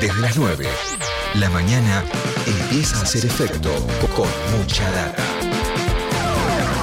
Desde 0.00 0.20
las 0.20 0.36
9, 0.36 0.66
la 1.34 1.50
mañana 1.50 2.04
empieza 2.46 2.98
a 2.98 3.02
hacer 3.02 3.24
efecto 3.26 3.70
con 4.14 4.28
mucha 4.56 4.90
data. 4.90 5.22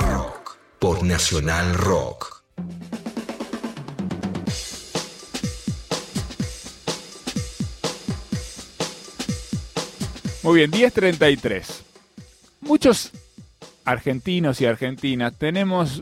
Rock 0.09 0.57
por 0.79 1.03
Nacional 1.03 1.73
Rock. 1.75 2.43
Muy 10.43 10.57
bien, 10.57 10.71
10.33. 10.71 11.63
Muchos 12.61 13.11
argentinos 13.85 14.59
y 14.61 14.65
argentinas 14.65 15.33
tenemos 15.37 16.01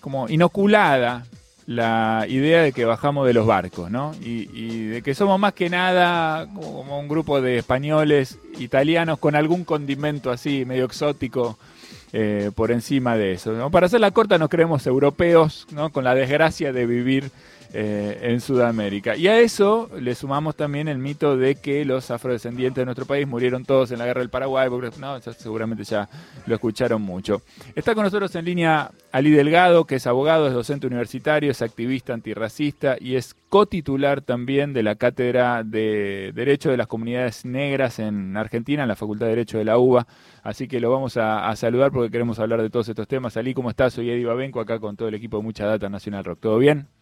como 0.00 0.28
inoculada 0.28 1.26
la 1.68 2.24
idea 2.26 2.62
de 2.62 2.72
que 2.72 2.86
bajamos 2.86 3.26
de 3.26 3.34
los 3.34 3.46
barcos, 3.46 3.90
¿no? 3.90 4.14
Y, 4.22 4.86
de 4.86 5.02
que 5.02 5.14
somos 5.14 5.38
más 5.38 5.52
que 5.52 5.68
nada 5.68 6.48
como 6.54 6.98
un 6.98 7.08
grupo 7.08 7.42
de 7.42 7.58
españoles, 7.58 8.38
italianos, 8.58 9.18
con 9.18 9.36
algún 9.36 9.64
condimento 9.64 10.30
así, 10.30 10.64
medio 10.64 10.86
exótico, 10.86 11.58
eh, 12.14 12.52
por 12.54 12.70
encima 12.70 13.18
de 13.18 13.32
eso. 13.32 13.70
Para 13.70 13.84
hacer 13.84 14.00
la 14.00 14.12
corta 14.12 14.38
nos 14.38 14.48
creemos 14.48 14.86
europeos, 14.86 15.66
¿no? 15.70 15.90
Con 15.90 16.04
la 16.04 16.14
desgracia 16.14 16.72
de 16.72 16.86
vivir 16.86 17.30
eh, 17.74 18.18
en 18.22 18.40
Sudamérica. 18.40 19.14
Y 19.14 19.28
a 19.28 19.38
eso 19.38 19.90
le 20.00 20.14
sumamos 20.14 20.56
también 20.56 20.88
el 20.88 20.96
mito 20.96 21.36
de 21.36 21.56
que 21.56 21.84
los 21.84 22.10
afrodescendientes 22.10 22.80
de 22.80 22.86
nuestro 22.86 23.04
país 23.04 23.28
murieron 23.28 23.66
todos 23.66 23.90
en 23.90 23.98
la 23.98 24.06
guerra 24.06 24.22
del 24.22 24.30
Paraguay, 24.30 24.70
porque 24.70 24.90
no, 24.98 25.20
seguramente 25.20 25.84
ya 25.84 26.08
lo 26.46 26.54
escucharon 26.54 27.02
mucho. 27.02 27.42
Está 27.74 27.94
con 27.94 28.04
nosotros 28.04 28.34
en 28.36 28.46
línea 28.46 28.90
Ali 29.10 29.30
Delgado, 29.30 29.86
que 29.86 29.94
es 29.94 30.06
abogado, 30.06 30.48
es 30.48 30.52
docente 30.52 30.86
universitario, 30.86 31.50
es 31.50 31.62
activista 31.62 32.12
antirracista 32.12 32.96
y 33.00 33.16
es 33.16 33.34
cotitular 33.48 34.20
también 34.20 34.74
de 34.74 34.82
la 34.82 34.96
Cátedra 34.96 35.64
de 35.64 36.32
Derecho 36.34 36.70
de 36.70 36.76
las 36.76 36.88
Comunidades 36.88 37.46
Negras 37.46 38.00
en 38.00 38.36
Argentina, 38.36 38.82
en 38.82 38.88
la 38.88 38.96
Facultad 38.96 39.26
de 39.26 39.30
Derecho 39.30 39.56
de 39.56 39.64
la 39.64 39.78
UBA. 39.78 40.06
Así 40.42 40.68
que 40.68 40.78
lo 40.78 40.90
vamos 40.90 41.16
a, 41.16 41.56
saludar 41.56 41.90
porque 41.90 42.10
queremos 42.10 42.38
hablar 42.38 42.60
de 42.60 42.68
todos 42.68 42.88
estos 42.90 43.08
temas. 43.08 43.36
Ali, 43.38 43.54
¿cómo 43.54 43.70
estás? 43.70 43.94
Soy 43.94 44.10
Eddie 44.10 44.26
Babenco, 44.26 44.60
acá 44.60 44.78
con 44.78 44.94
todo 44.94 45.08
el 45.08 45.14
equipo 45.14 45.38
de 45.38 45.42
Mucha 45.42 45.64
Data 45.64 45.88
Nacional 45.88 46.24
Rock. 46.24 46.40
¿Todo 46.40 46.58
bien? 46.58 46.97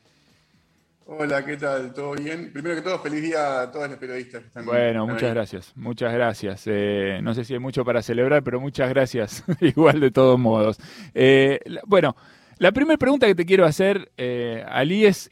Hola, 1.09 1.45
¿qué 1.45 1.57
tal? 1.57 1.95
¿Todo 1.95 2.17
bien? 2.17 2.53
Primero 2.53 2.75
que 2.75 2.83
todo, 2.83 2.99
feliz 2.99 3.23
día 3.23 3.61
a 3.61 3.71
todos 3.71 3.89
los 3.89 3.97
periodistas 3.97 4.41
que 4.41 4.49
están 4.49 4.67
Bueno, 4.67 5.07
muchas 5.07 5.33
gracias, 5.33 5.73
muchas 5.77 6.13
gracias. 6.13 6.65
Eh, 6.67 7.21
no 7.23 7.33
sé 7.33 7.45
si 7.45 7.53
hay 7.53 7.61
mucho 7.61 7.85
para 7.85 8.03
celebrar, 8.03 8.43
pero 8.43 8.61
muchas 8.61 8.89
gracias, 8.89 9.45
igual 9.61 10.01
de 10.01 10.11
todos 10.11 10.37
modos. 10.37 10.81
Eh, 11.15 11.61
bueno, 11.87 12.17
la 12.59 12.73
primera 12.73 12.99
pregunta 12.99 13.29
que 13.29 13.37
te 13.37 13.47
quiero 13.47 13.65
hacer, 13.65 14.11
eh, 14.17 14.65
Ali, 14.69 15.07
es, 15.07 15.31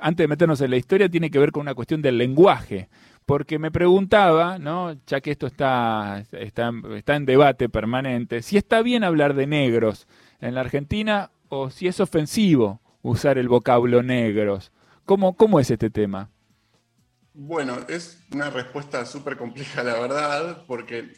antes 0.00 0.24
de 0.24 0.28
meternos 0.28 0.60
en 0.60 0.70
la 0.70 0.76
historia, 0.76 1.08
tiene 1.08 1.30
que 1.30 1.38
ver 1.38 1.50
con 1.50 1.62
una 1.62 1.74
cuestión 1.74 2.02
del 2.02 2.18
lenguaje. 2.18 2.90
Porque 3.24 3.58
me 3.58 3.70
preguntaba, 3.70 4.58
¿no? 4.58 4.96
ya 5.06 5.22
que 5.22 5.30
esto 5.30 5.46
está, 5.46 6.22
está, 6.32 6.72
está 6.94 7.16
en 7.16 7.24
debate 7.24 7.70
permanente, 7.70 8.42
si 8.42 8.58
está 8.58 8.82
bien 8.82 9.02
hablar 9.02 9.32
de 9.32 9.46
negros 9.46 10.06
en 10.40 10.54
la 10.54 10.60
Argentina 10.60 11.30
o 11.48 11.70
si 11.70 11.86
es 11.86 12.00
ofensivo 12.00 12.82
usar 13.00 13.38
el 13.38 13.48
vocablo 13.48 14.02
negros. 14.02 14.72
¿Cómo, 15.10 15.58
es 15.58 15.68
este 15.68 15.90
tema? 15.90 16.30
Bueno, 17.34 17.78
es 17.88 18.20
una 18.32 18.48
respuesta 18.48 19.04
súper 19.04 19.36
compleja, 19.36 19.82
la 19.82 19.94
verdad, 19.94 20.62
porque 20.68 21.10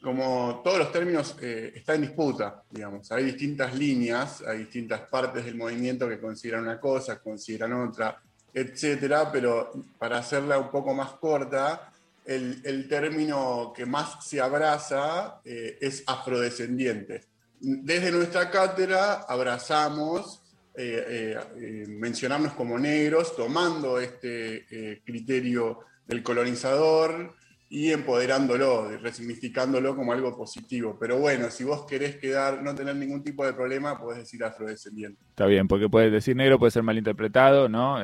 como 0.00 0.62
todos 0.64 0.78
los 0.78 0.90
términos 0.90 1.36
eh, 1.42 1.70
están 1.74 1.96
en 1.96 2.02
disputa, 2.02 2.62
digamos, 2.70 3.12
hay 3.12 3.24
distintas 3.24 3.74
líneas, 3.74 4.40
hay 4.40 4.60
distintas 4.60 5.02
partes 5.02 5.44
del 5.44 5.54
movimiento 5.54 6.08
que 6.08 6.18
consideran 6.18 6.62
una 6.62 6.80
cosa, 6.80 7.20
consideran 7.20 7.74
otra, 7.74 8.18
etcétera, 8.54 9.30
pero 9.30 9.70
para 9.98 10.16
hacerla 10.16 10.58
un 10.58 10.70
poco 10.70 10.94
más 10.94 11.10
corta, 11.12 11.92
el, 12.24 12.88
término 12.88 13.70
que 13.76 13.84
más 13.84 14.26
se 14.26 14.40
abraza 14.40 15.42
eh, 15.44 15.76
es 15.82 16.04
afrodescendiente. 16.06 17.26
Desde 17.60 18.12
nuestra 18.12 18.50
cátedra 18.50 19.26
abrazamos 19.28 20.40
eh, 20.78 21.04
eh, 21.08 21.38
eh, 21.58 21.84
mencionarnos 21.88 22.52
como 22.52 22.78
negros, 22.78 23.34
tomando 23.34 23.98
este 23.98 25.00
criterio 25.04 25.80
del 26.06 26.22
colonizador 26.22 27.34
y 27.68 27.90
empoderándolo, 27.90 28.90
resignificándolo 28.98 29.96
como 29.96 30.12
algo 30.12 30.36
positivo. 30.36 30.96
Pero 31.00 31.18
bueno, 31.18 31.50
si 31.50 31.64
vos 31.64 31.86
querés 31.86 32.16
quedar, 32.16 32.62
no 32.62 32.74
tener 32.74 32.94
ningún 32.94 33.24
tipo 33.24 33.44
de 33.44 33.54
problema, 33.54 33.98
podés 33.98 34.18
decir 34.18 34.44
afrodescendiente. 34.44 35.18
Está 35.30 35.46
bien, 35.46 35.66
porque 35.66 35.88
puedes 35.88 36.12
decir 36.12 36.36
negro, 36.36 36.58
puede 36.58 36.70
ser 36.70 36.82
malinterpretado, 36.82 37.68
¿no? 37.68 37.98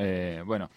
bueno, 0.46 0.70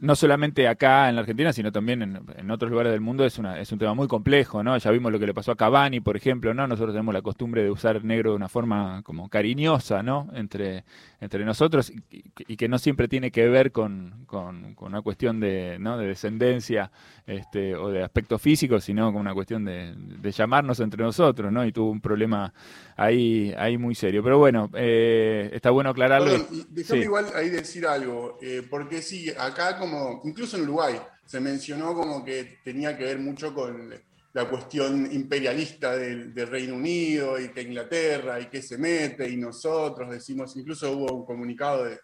no 0.00 0.16
solamente 0.16 0.68
acá 0.68 1.08
en 1.08 1.14
la 1.16 1.22
Argentina, 1.22 1.52
sino 1.52 1.72
también 1.72 2.02
en, 2.02 2.50
otros 2.50 2.70
lugares 2.70 2.92
del 2.92 3.00
mundo 3.00 3.24
es, 3.24 3.38
una, 3.38 3.58
es 3.58 3.70
un 3.72 3.78
tema 3.78 3.94
muy 3.94 4.08
complejo, 4.08 4.62
¿no? 4.62 4.76
Ya 4.76 4.90
vimos 4.90 5.12
lo 5.12 5.18
que 5.18 5.26
le 5.26 5.34
pasó 5.34 5.52
a 5.52 5.56
Cavani, 5.56 6.00
por 6.00 6.16
ejemplo, 6.16 6.54
¿no? 6.54 6.66
Nosotros 6.66 6.94
tenemos 6.94 7.14
la 7.14 7.22
costumbre 7.22 7.62
de 7.62 7.70
usar 7.70 8.04
negro 8.04 8.30
de 8.30 8.36
una 8.36 8.48
forma 8.48 9.02
como 9.02 9.28
cariñosa, 9.28 10.02
¿no? 10.02 10.28
Entre, 10.34 10.84
entre 11.20 11.44
nosotros 11.44 11.92
y, 12.10 12.56
que 12.56 12.68
no 12.68 12.78
siempre 12.78 13.08
tiene 13.08 13.30
que 13.30 13.48
ver 13.48 13.72
con, 13.72 14.24
con, 14.26 14.76
una 14.78 15.02
cuestión 15.02 15.40
de, 15.40 15.76
¿no? 15.80 15.98
de 15.98 16.06
descendencia 16.06 16.90
este, 17.26 17.74
o 17.74 17.90
de 17.90 18.02
aspecto 18.02 18.38
físico, 18.38 18.80
sino 18.80 19.12
con 19.12 19.20
una 19.20 19.34
cuestión 19.34 19.64
de, 19.64 19.94
llamarnos 20.30 20.78
entre 20.80 21.02
nosotros, 21.02 21.50
¿no? 21.50 21.64
Y 21.64 21.72
tuvo 21.72 21.90
un 21.90 22.00
problema 22.00 22.52
ahí, 22.96 23.52
ahí 23.56 23.78
muy 23.78 23.94
serio. 23.94 24.22
Pero 24.22 24.38
bueno, 24.38 24.70
eh, 24.74 25.50
está 25.52 25.70
bueno 25.70 25.90
aclararlo. 25.90 26.46
déjame 26.70 27.00
igual 27.00 27.26
ahí 27.34 27.48
decir 27.48 27.86
algo, 27.86 28.38
eh, 28.42 28.62
porque 28.68 29.02
sí, 29.02 29.30
acá 29.38 29.78
como, 29.78 29.87
incluso 30.24 30.56
en 30.56 30.64
Uruguay, 30.64 31.00
se 31.24 31.40
mencionó 31.40 31.94
como 31.94 32.24
que 32.24 32.58
tenía 32.64 32.96
que 32.96 33.04
ver 33.04 33.18
mucho 33.18 33.54
con 33.54 33.94
la 34.32 34.48
cuestión 34.48 35.10
imperialista 35.12 35.96
del, 35.96 36.34
Reino 36.34 36.74
Unido 36.74 37.38
y 37.38 37.48
que 37.48 37.62
Inglaterra 37.62 38.40
y 38.40 38.46
que 38.46 38.62
se 38.62 38.78
mete 38.78 39.28
y 39.28 39.36
nosotros 39.36 40.10
decimos, 40.10 40.56
incluso 40.56 40.92
hubo 40.92 41.12
un 41.12 41.24
comunicado 41.24 41.84
de, 41.84 41.98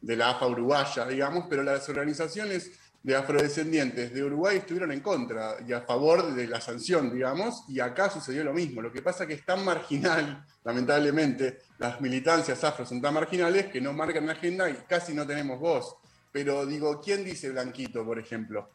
de 0.00 0.16
la 0.16 0.30
AFA 0.30 0.46
uruguaya, 0.46 1.06
digamos, 1.06 1.46
pero 1.48 1.62
las 1.62 1.88
organizaciones 1.88 2.70
de 3.04 3.14
afrodescendientes 3.14 4.14
de 4.14 4.24
Uruguay 4.24 4.56
estuvieron 4.56 4.90
en 4.90 5.00
contra 5.00 5.56
y 5.66 5.74
a 5.74 5.82
favor 5.82 6.34
de 6.34 6.46
la 6.46 6.58
sanción, 6.60 7.12
digamos, 7.12 7.64
y 7.68 7.78
acá 7.78 8.08
sucedió 8.08 8.42
lo 8.44 8.54
mismo. 8.54 8.80
Lo 8.80 8.90
que 8.90 9.02
pasa 9.02 9.24
es 9.24 9.28
que 9.28 9.34
es 9.34 9.44
tan 9.44 9.62
marginal, 9.62 10.42
lamentablemente, 10.64 11.58
las 11.78 12.00
militancias 12.00 12.64
afro 12.64 12.86
son 12.86 13.02
tan 13.02 13.12
marginales 13.12 13.66
que 13.66 13.80
no 13.80 13.92
marcan 13.92 14.26
la 14.26 14.32
agenda 14.32 14.70
y 14.70 14.74
casi 14.88 15.12
no 15.12 15.26
tenemos 15.26 15.60
voz. 15.60 15.96
Pero 16.34 16.66
digo, 16.66 17.00
¿quién 17.00 17.22
dice 17.22 17.48
blanquito, 17.50 18.04
por 18.04 18.18
ejemplo? 18.18 18.68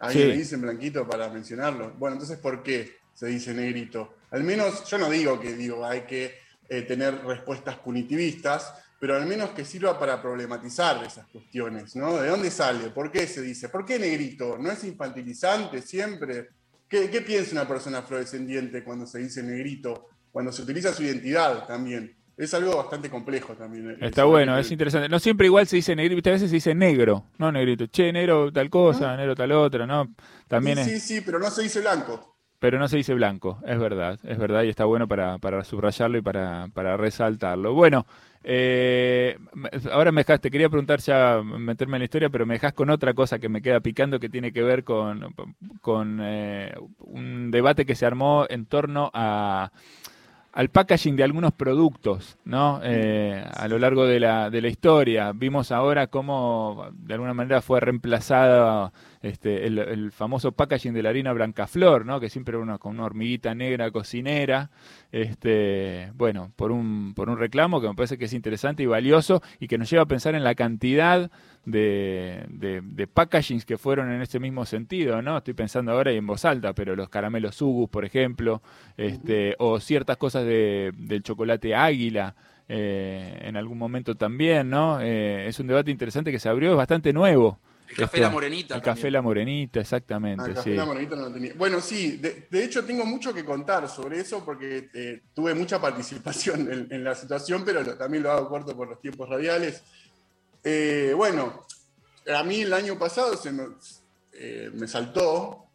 Ahí 0.00 0.16
me 0.16 0.36
dicen 0.36 0.62
blanquito 0.62 1.08
para 1.08 1.28
mencionarlo. 1.28 1.92
Bueno, 1.92 2.14
entonces, 2.14 2.38
¿por 2.38 2.60
qué 2.60 2.96
se 3.14 3.28
dice 3.28 3.54
negrito? 3.54 4.16
Al 4.32 4.42
menos, 4.42 4.84
yo 4.90 4.98
no 4.98 5.08
digo 5.08 5.38
que 5.38 5.54
digo, 5.54 5.86
hay 5.86 6.00
que 6.00 6.34
eh, 6.68 6.82
tener 6.82 7.24
respuestas 7.24 7.76
punitivistas, 7.78 8.74
pero 8.98 9.14
al 9.14 9.26
menos 9.26 9.50
que 9.50 9.64
sirva 9.64 9.96
para 9.96 10.20
problematizar 10.20 11.04
esas 11.04 11.28
cuestiones, 11.28 11.94
¿no? 11.94 12.16
¿De 12.16 12.28
dónde 12.28 12.50
sale? 12.50 12.90
¿Por 12.90 13.12
qué 13.12 13.28
se 13.28 13.42
dice? 13.42 13.68
¿Por 13.68 13.84
qué 13.84 14.00
negrito? 14.00 14.58
¿No 14.58 14.68
es 14.68 14.82
infantilizante 14.82 15.82
siempre? 15.82 16.48
¿Qué, 16.88 17.06
piensa 17.24 17.52
una 17.52 17.68
persona 17.68 17.98
afrodescendiente 17.98 18.82
cuando 18.82 19.06
se 19.06 19.20
dice 19.20 19.40
negrito? 19.44 20.08
Cuando 20.32 20.50
se 20.50 20.62
utiliza 20.62 20.92
su 20.92 21.04
identidad 21.04 21.64
también. 21.64 22.16
Es 22.36 22.54
algo 22.54 22.76
bastante 22.76 23.10
complejo 23.10 23.54
también. 23.54 23.98
Está 24.00 24.24
bueno, 24.24 24.56
es 24.56 24.70
interesante. 24.70 25.08
No 25.08 25.18
siempre 25.18 25.46
igual 25.46 25.66
se 25.66 25.76
dice 25.76 25.94
negrito, 25.94 26.30
a 26.30 26.32
veces 26.32 26.50
se 26.50 26.56
dice 26.56 26.74
negro, 26.74 27.26
no 27.38 27.52
negrito. 27.52 27.86
Che, 27.86 28.12
negro 28.12 28.50
tal 28.52 28.70
cosa, 28.70 29.16
negro 29.16 29.34
tal 29.34 29.52
otra, 29.52 29.86
¿no? 29.86 30.14
También 30.48 30.78
sí, 30.78 30.98
sí, 30.98 31.00
sí, 31.00 31.20
pero 31.20 31.38
no 31.38 31.50
se 31.50 31.62
dice 31.62 31.80
blanco. 31.80 32.36
Pero 32.58 32.78
no 32.78 32.86
se 32.86 32.96
dice 32.96 33.12
blanco, 33.14 33.58
es 33.66 33.76
verdad, 33.76 34.20
es 34.22 34.38
verdad, 34.38 34.62
y 34.62 34.68
está 34.68 34.84
bueno 34.84 35.08
para, 35.08 35.38
para 35.38 35.64
subrayarlo 35.64 36.16
y 36.18 36.22
para, 36.22 36.68
para 36.72 36.96
resaltarlo. 36.96 37.74
Bueno, 37.74 38.06
eh, 38.44 39.36
ahora 39.90 40.12
me 40.12 40.20
dejaste, 40.20 40.48
quería 40.48 40.68
preguntar 40.68 41.00
ya, 41.00 41.42
meterme 41.42 41.96
en 41.96 42.02
la 42.02 42.04
historia, 42.04 42.30
pero 42.30 42.46
me 42.46 42.54
dejas 42.54 42.72
con 42.72 42.88
otra 42.90 43.14
cosa 43.14 43.40
que 43.40 43.48
me 43.48 43.62
queda 43.62 43.80
picando 43.80 44.20
que 44.20 44.28
tiene 44.28 44.52
que 44.52 44.62
ver 44.62 44.84
con, 44.84 45.34
con 45.80 46.20
eh, 46.22 46.72
un 46.98 47.50
debate 47.50 47.84
que 47.84 47.96
se 47.96 48.06
armó 48.06 48.46
en 48.48 48.66
torno 48.66 49.10
a 49.12 49.72
al 50.52 50.68
packaging 50.68 51.16
de 51.16 51.24
algunos 51.24 51.52
productos, 51.52 52.36
¿no? 52.44 52.80
Eh, 52.84 53.42
a 53.54 53.68
lo 53.68 53.78
largo 53.78 54.06
de 54.06 54.20
la, 54.20 54.50
de 54.50 54.60
la 54.60 54.68
historia. 54.68 55.32
Vimos 55.32 55.72
ahora 55.72 56.08
cómo 56.08 56.88
de 56.92 57.14
alguna 57.14 57.32
manera 57.32 57.62
fue 57.62 57.80
reemplazada 57.80 58.92
este, 59.22 59.66
el, 59.68 60.10
famoso 60.10 60.50
packaging 60.50 60.92
de 60.92 61.02
la 61.02 61.10
harina 61.10 61.32
Blancaflor, 61.32 62.04
¿no? 62.04 62.18
que 62.18 62.28
siempre 62.28 62.56
era 62.56 62.62
una, 62.62 62.78
con 62.78 62.96
una 62.96 63.04
hormiguita 63.04 63.54
negra 63.54 63.90
cocinera, 63.92 64.70
este, 65.12 66.10
bueno, 66.14 66.52
por 66.56 66.72
un, 66.72 67.14
por 67.14 67.30
un 67.30 67.38
reclamo 67.38 67.80
que 67.80 67.88
me 67.88 67.94
parece 67.94 68.18
que 68.18 68.24
es 68.24 68.32
interesante 68.32 68.82
y 68.82 68.86
valioso 68.86 69.40
y 69.60 69.68
que 69.68 69.78
nos 69.78 69.88
lleva 69.88 70.02
a 70.02 70.06
pensar 70.06 70.34
en 70.34 70.42
la 70.42 70.56
cantidad 70.56 71.30
de, 71.64 72.44
de, 72.48 73.06
packagings 73.06 73.64
que 73.64 73.78
fueron 73.78 74.10
en 74.10 74.20
ese 74.20 74.40
mismo 74.40 74.66
sentido, 74.66 75.22
¿no? 75.22 75.38
Estoy 75.38 75.54
pensando 75.54 75.92
ahora 75.92 76.12
y 76.12 76.16
en 76.16 76.26
voz 76.26 76.44
alta, 76.44 76.72
pero 76.72 76.96
los 76.96 77.08
caramelos 77.08 77.54
Sugus, 77.54 77.88
por 77.88 78.04
ejemplo, 78.04 78.62
este, 78.96 79.54
o 79.60 79.78
ciertas 79.78 80.16
cosas 80.16 80.41
de, 80.44 80.92
del 80.96 81.22
chocolate 81.22 81.74
águila, 81.74 82.34
eh, 82.68 83.38
en 83.42 83.56
algún 83.56 83.78
momento 83.78 84.14
también, 84.14 84.70
¿no? 84.70 85.00
Eh, 85.00 85.46
es 85.48 85.58
un 85.60 85.66
debate 85.66 85.90
interesante 85.90 86.30
que 86.30 86.38
se 86.38 86.48
abrió, 86.48 86.70
es 86.70 86.76
bastante 86.76 87.12
nuevo 87.12 87.58
El 87.88 87.96
Café 87.96 88.20
La 88.20 88.30
Morenita. 88.30 88.74
El 88.76 88.82
Café 88.82 89.10
La 89.10 89.22
Morenita, 89.22 89.80
exactamente. 89.80 90.42
Ah, 90.44 90.48
el 90.48 90.54
Café 90.54 90.74
La 90.74 90.86
Morenita 90.86 91.16
no 91.16 91.22
lo 91.22 91.32
tenía. 91.32 91.52
Bueno, 91.56 91.80
sí, 91.80 92.16
de, 92.16 92.64
hecho 92.64 92.84
tengo 92.84 93.04
mucho 93.04 93.34
que 93.34 93.44
contar 93.44 93.88
sobre 93.88 94.20
eso 94.20 94.44
porque 94.44 94.88
eh, 94.94 95.22
tuve 95.34 95.54
mucha 95.54 95.80
participación 95.80 96.86
en, 96.90 97.04
la 97.04 97.14
situación, 97.14 97.62
pero 97.64 97.84
también 97.96 98.22
lo 98.22 98.30
hago 98.30 98.48
corto 98.48 98.76
por 98.76 98.88
los 98.88 99.00
tiempos 99.00 99.28
radiales. 99.28 99.82
Eh, 100.64 101.12
bueno, 101.16 101.66
a 102.34 102.42
mí 102.44 102.62
el 102.62 102.72
año 102.72 102.98
pasado 102.98 103.36
se 103.36 103.52
me, 103.52 103.64
eh, 104.32 104.70
me 104.72 104.88
saltó, 104.88 105.66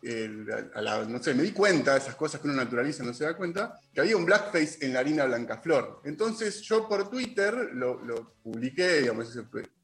no 1.08 1.22
sé, 1.22 1.34
me 1.34 1.44
di 1.44 1.52
cuenta 1.52 1.94
de 1.94 2.00
esas 2.00 2.16
cosas 2.16 2.42
que 2.42 2.48
uno 2.48 2.56
naturaliza 2.56 3.04
no 3.04 3.14
se 3.14 3.26
da 3.26 3.36
cuenta, 3.36 3.80
que 3.94 4.02
había 4.02 4.18
un 4.18 4.26
blackface 4.26 4.86
en 4.86 4.94
la 4.94 5.00
harina 5.00 5.26
Blancaflor. 5.26 6.02
Entonces 6.06 6.62
yo 6.62 6.88
por 6.88 7.10
Twitter 7.10 7.54
lo, 7.74 8.36
publiqué, 8.44 9.02
digamos, 9.02 9.38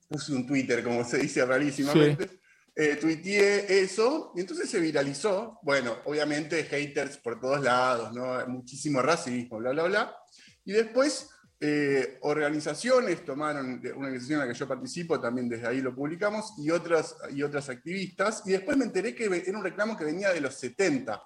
puse 0.07 0.33
un 0.33 0.47
Twitter, 0.47 0.83
como 0.83 1.03
se 1.03 1.17
dice 1.17 1.45
rarísimamente, 1.45 2.39
eh, 2.75 2.97
tuiteé 2.99 3.81
eso, 3.81 4.31
y 4.35 4.41
entonces 4.41 4.69
se 4.69 4.79
viralizó. 4.79 5.59
Bueno, 5.61 5.97
obviamente 6.05 6.63
haters 6.63 7.17
por 7.17 7.39
todos 7.39 7.61
lados, 7.61 8.13
¿no? 8.13 8.45
Muchísimo 8.47 9.01
racismo, 9.01 9.57
bla, 9.57 9.71
bla, 9.71 9.83
bla. 9.83 10.17
Y 10.65 10.71
después 10.71 11.29
eh, 11.65 12.18
organizaciones 12.24 13.24
tomaron, 13.24 13.80
una 13.81 14.07
organización 14.07 14.42
en 14.42 14.48
la 14.48 14.51
que 14.51 14.60
yo 14.60 14.68
participo, 14.68 15.18
también 15.18 15.48
desde 15.48 15.65
ahí 15.65 15.80
lo 15.80 15.95
publicamos, 15.95 16.56
y 16.57 16.69
otras, 16.69 17.15
y 17.33 17.42
otras 17.42 17.69
activistas, 17.69 18.44
y 18.45 18.51
después 18.51 18.75
me 18.75 18.83
enteré 18.83 19.15
que 19.15 19.24
era 19.24 19.57
un 19.57 19.63
reclamo 19.63 19.95
que 19.95 20.04
venía 20.04 20.33
de 20.33 20.42
los 20.42 20.56
70. 20.56 21.24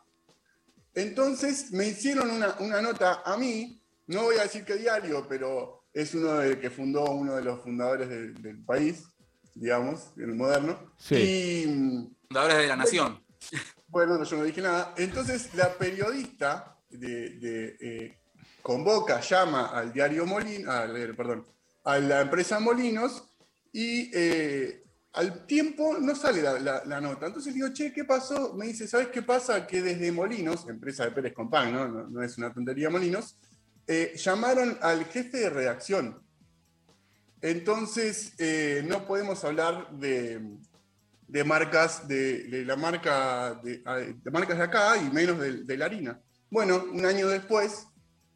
Entonces 0.94 1.72
me 1.72 1.88
hicieron 1.88 2.30
una, 2.30 2.82
nota 2.84 3.24
a 3.26 3.36
mí, 3.36 3.82
no 4.06 4.26
voy 4.26 4.36
a 4.38 4.44
decir 4.44 4.64
qué 4.64 4.76
diario, 4.76 5.26
pero 5.28 5.86
es 5.92 6.14
uno 6.14 6.36
de, 6.36 6.60
que 6.60 6.70
fundó 6.70 7.06
uno 7.06 7.36
de 7.36 7.44
los 7.44 7.64
fundadores 7.64 8.08
del 8.08 8.64
país, 8.64 9.06
digamos, 9.56 10.12
en 10.18 10.30
el 10.30 10.36
moderno. 10.36 10.94
Sí. 11.00 11.64
fundadores 12.28 12.58
de 12.58 12.68
la 12.68 12.76
nación. 12.76 13.20
Bueno, 13.88 14.24
yo 14.24 14.38
no 14.38 14.44
dije 14.44 14.62
nada. 14.62 14.94
Entonces 14.98 15.52
la 15.56 15.76
periodista 15.76 16.78
de, 16.92 17.76
eh, 17.80 18.20
convoca, 18.68 19.22
llama 19.22 19.68
al 19.68 19.94
diario 19.94 20.26
Molinos, 20.26 20.76
perdón, 21.16 21.48
a 21.86 22.00
la 22.00 22.20
empresa 22.20 22.60
Molinos 22.60 23.24
y 23.72 24.12
eh, 24.14 24.84
al 25.14 25.46
tiempo 25.46 25.98
no 25.98 26.14
sale 26.14 26.42
la, 26.42 27.00
nota. 27.00 27.28
Entonces 27.28 27.54
digo, 27.54 27.70
che, 27.72 27.94
¿qué 27.94 28.04
pasó? 28.04 28.56
Me 28.56 28.68
dice, 28.68 28.86
¿sabes 28.86 29.08
qué 29.08 29.22
pasa? 29.22 29.66
Que 29.66 29.82
desde 29.82 30.12
Molinos, 30.12 30.68
empresa 30.68 31.06
de 31.06 31.12
Pérez 31.12 31.34
Compán, 31.34 31.72
¿no? 31.72 32.10
No, 32.10 32.22
es 32.22 32.38
una 32.38 32.54
tontería 32.54 32.90
Molinos, 32.90 33.38
eh, 33.88 34.12
llamaron 34.18 34.78
al 34.82 35.06
jefe 35.06 35.38
de 35.38 35.50
redacción. 35.50 36.22
Entonces, 37.40 38.34
eh, 38.38 38.84
no 38.86 39.08
podemos 39.08 39.46
hablar 39.46 39.92
de, 39.92 40.42
marcas 41.46 42.06
de, 42.06 42.66
la 42.66 42.76
marca 42.76 43.62
de, 43.64 43.82
marcas 44.30 44.58
de 44.58 44.64
acá 44.66 44.98
y 44.98 45.10
menos 45.10 45.40
de, 45.40 45.64
de 45.64 45.78
la 45.78 45.86
harina. 45.86 46.20
Bueno, 46.50 46.84
un 46.92 47.06
año 47.06 47.30
después 47.30 47.88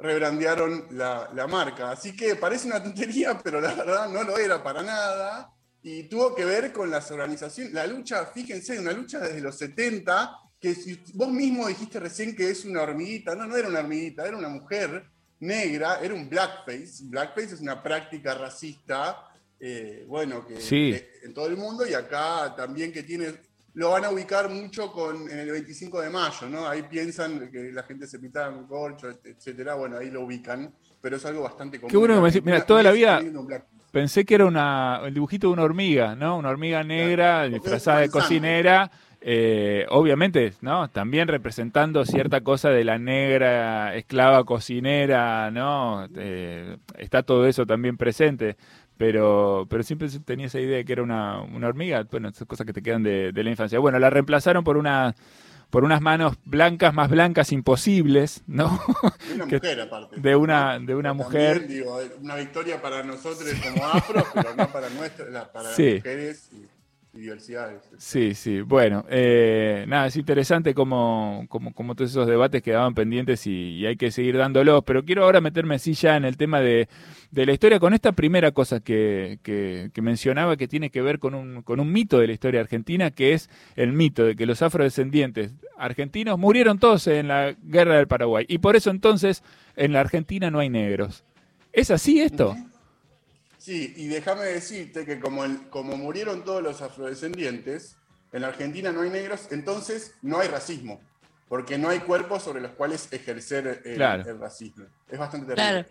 rebrandearon 0.01 0.87
la, 0.91 1.47
marca. 1.49 1.91
Así 1.91 2.15
que 2.15 2.35
parece 2.35 2.67
una 2.67 2.83
tontería, 2.83 3.37
pero 3.43 3.61
la 3.61 3.73
verdad 3.73 4.09
no 4.09 4.23
lo 4.23 4.37
era 4.37 4.63
para 4.63 4.83
nada. 4.83 5.53
Y 5.83 6.03
tuvo 6.03 6.35
que 6.35 6.45
ver 6.45 6.71
con 6.71 6.91
las 6.91 7.09
organizaciones, 7.09 7.73
la 7.73 7.87
lucha, 7.87 8.25
fíjense, 8.27 8.79
una 8.79 8.91
lucha 8.91 9.19
desde 9.19 9.41
los 9.41 9.57
70, 9.57 10.37
que 10.59 10.75
si 10.75 11.01
vos 11.15 11.29
mismo 11.29 11.67
dijiste 11.67 11.99
recién 11.99 12.35
que 12.35 12.51
es 12.51 12.65
una 12.65 12.83
hormiguita, 12.83 13.33
no, 13.33 13.47
no 13.47 13.57
era 13.57 13.67
una 13.67 13.79
hormiguita, 13.79 14.27
era 14.27 14.37
una 14.37 14.49
mujer 14.49 15.05
negra, 15.39 15.99
era 15.99 16.13
un 16.13 16.29
blackface. 16.29 17.05
Blackface 17.05 17.55
es 17.55 17.61
una 17.61 17.81
práctica 17.81 18.35
racista, 18.35 19.27
eh, 19.59 20.05
bueno, 20.07 20.45
que 20.45 20.55
en 21.23 21.33
todo 21.33 21.47
el 21.47 21.57
mundo 21.57 21.87
y 21.87 21.93
acá 21.93 22.53
también 22.55 22.91
que 22.91 23.03
tiene 23.03 23.33
lo 23.73 23.91
van 23.91 24.05
a 24.05 24.09
ubicar 24.09 24.49
mucho 24.49 24.91
con, 24.91 25.29
en 25.29 25.39
el 25.39 25.51
25 25.51 26.01
de 26.01 26.09
mayo, 26.09 26.49
¿no? 26.49 26.67
Ahí 26.67 26.83
piensan 26.83 27.49
que 27.51 27.71
la 27.71 27.83
gente 27.83 28.05
se 28.07 28.19
pintaba 28.19 28.53
con 28.53 28.67
corcho, 28.67 29.09
etcétera. 29.23 29.75
Bueno, 29.75 29.97
ahí 29.97 30.11
lo 30.11 30.21
ubican, 30.21 30.73
pero 30.99 31.15
es 31.15 31.25
algo 31.25 31.43
bastante 31.43 31.77
común. 31.79 31.91
Qué 31.91 31.97
bueno 31.97 32.15
que 32.15 32.21
me 32.21 32.27
decís, 32.27 32.43
mira, 32.43 32.65
toda 32.65 32.83
la 32.83 32.91
vida 32.91 33.21
pensé 33.91 34.25
que 34.25 34.35
era 34.35 34.45
una, 34.45 35.01
el 35.05 35.13
dibujito 35.13 35.47
de 35.47 35.53
una 35.53 35.63
hormiga, 35.63 36.15
¿no? 36.15 36.37
Una 36.37 36.49
hormiga 36.49 36.83
negra 36.83 37.47
disfrazada 37.47 37.99
de 37.99 38.09
cocinera. 38.09 38.91
Eh, 39.23 39.85
obviamente, 39.89 40.53
¿no? 40.61 40.89
También 40.89 41.27
representando 41.27 42.03
cierta 42.05 42.41
cosa 42.41 42.71
de 42.71 42.83
la 42.83 42.97
negra 42.97 43.95
esclava 43.95 44.43
cocinera, 44.45 45.51
¿no? 45.51 46.07
Eh, 46.15 46.77
está 46.97 47.21
todo 47.21 47.45
eso 47.45 47.67
también 47.67 47.97
presente 47.97 48.57
pero, 49.01 49.65
pero 49.67 49.81
siempre 49.81 50.07
tenía 50.23 50.45
esa 50.45 50.59
idea 50.59 50.77
de 50.77 50.85
que 50.85 50.93
era 50.93 51.01
una, 51.01 51.41
hormiga. 51.41 52.03
Bueno, 52.03 52.29
esas 52.29 52.47
cosas 52.47 52.67
que 52.67 52.73
te 52.73 52.83
quedan 52.83 53.01
de, 53.01 53.31
la 53.33 53.49
infancia. 53.49 53.79
Bueno, 53.79 53.97
la 53.97 54.11
reemplazaron 54.11 54.63
por 54.63 54.77
una 54.77 55.15
por 55.71 55.83
unas 55.85 56.01
manos 56.01 56.35
blancas 56.43 56.93
más 56.93 57.09
blancas 57.09 57.51
imposibles, 57.51 58.43
¿no? 58.45 58.79
De 59.27 59.33
una 59.33 59.45
mujer 59.47 59.81
aparte. 59.81 60.19
De 60.19 60.35
una, 60.35 60.77
de 60.77 60.93
una 60.93 61.13
mujer. 61.13 61.65
Digo, 61.65 61.97
una 62.21 62.35
victoria 62.35 62.79
para 62.79 63.01
nosotros 63.01 63.51
como 63.63 63.87
afro, 63.87 64.23
pero 64.35 64.53
no 64.55 64.67
para 64.71 64.89
nuestras, 64.91 65.47
para 65.47 65.69
las 65.69 65.79
mujeres 65.79 66.51
diversidades. 67.13 67.81
Sí, 67.97 68.33
sí. 68.33 68.61
Bueno, 68.61 69.05
eh, 69.09 69.85
nada, 69.87 70.07
es 70.07 70.15
interesante 70.15 70.73
como, 70.73 71.45
como, 71.49 71.95
todos 71.95 72.11
esos 72.11 72.27
debates 72.27 72.61
quedaban 72.61 72.93
pendientes 72.93 73.45
y, 73.47 73.85
hay 73.85 73.97
que 73.97 74.11
seguir 74.11 74.37
dándolos. 74.37 74.83
Pero 74.85 75.03
quiero 75.03 75.23
ahora 75.23 75.41
meterme 75.41 75.75
así 75.75 75.93
ya 75.93 76.15
en 76.15 76.25
el 76.25 76.37
tema 76.37 76.61
de, 76.61 76.87
la 77.31 77.51
historia 77.51 77.79
con 77.79 77.93
esta 77.93 78.13
primera 78.13 78.51
cosa 78.51 78.79
que, 78.79 79.39
que, 79.43 80.01
mencionaba 80.01 80.55
que 80.57 80.67
tiene 80.67 80.89
que 80.89 81.01
ver 81.01 81.19
con 81.19 81.35
un, 81.35 81.61
con 81.63 81.79
un 81.79 81.91
mito 81.91 82.17
de 82.17 82.27
la 82.27 82.33
historia 82.33 82.61
argentina, 82.61 83.11
que 83.11 83.33
es 83.33 83.49
el 83.75 83.91
mito 83.91 84.25
de 84.25 84.35
que 84.35 84.45
los 84.45 84.61
afrodescendientes 84.61 85.53
argentinos 85.77 86.39
murieron 86.39 86.79
todos 86.79 87.07
en 87.07 87.27
la 87.27 87.55
guerra 87.63 87.97
del 87.97 88.07
Paraguay. 88.07 88.45
Y 88.47 88.59
por 88.59 88.75
eso 88.75 88.89
entonces 88.89 89.43
en 89.75 89.93
la 89.93 89.99
Argentina 89.99 90.49
no 90.49 90.59
hay 90.59 90.69
negros. 90.69 91.23
¿Es 91.73 91.91
así 91.91 92.19
esto? 92.19 92.55
Sí, 93.61 93.93
y 93.95 94.07
déjame 94.07 94.45
decirte 94.45 95.05
que 95.05 95.19
como, 95.19 95.43
como 95.69 95.95
murieron 95.95 96.43
todos 96.43 96.63
los 96.63 96.81
afrodescendientes, 96.81 97.95
en 98.31 98.41
la 98.41 98.47
Argentina 98.47 98.91
no 98.91 99.01
hay 99.01 99.11
negros, 99.11 99.49
entonces 99.51 100.15
no 100.23 100.39
hay 100.39 100.47
racismo, 100.47 100.99
porque 101.47 101.77
no 101.77 101.89
hay 101.89 101.99
cuerpos 101.99 102.41
sobre 102.41 102.59
los 102.59 102.71
cuales 102.71 103.07
ejercer 103.11 103.83
el, 103.85 103.99
racismo. 104.39 104.87
Es 105.07 105.19
bastante 105.19 105.53
terrible. 105.53 105.87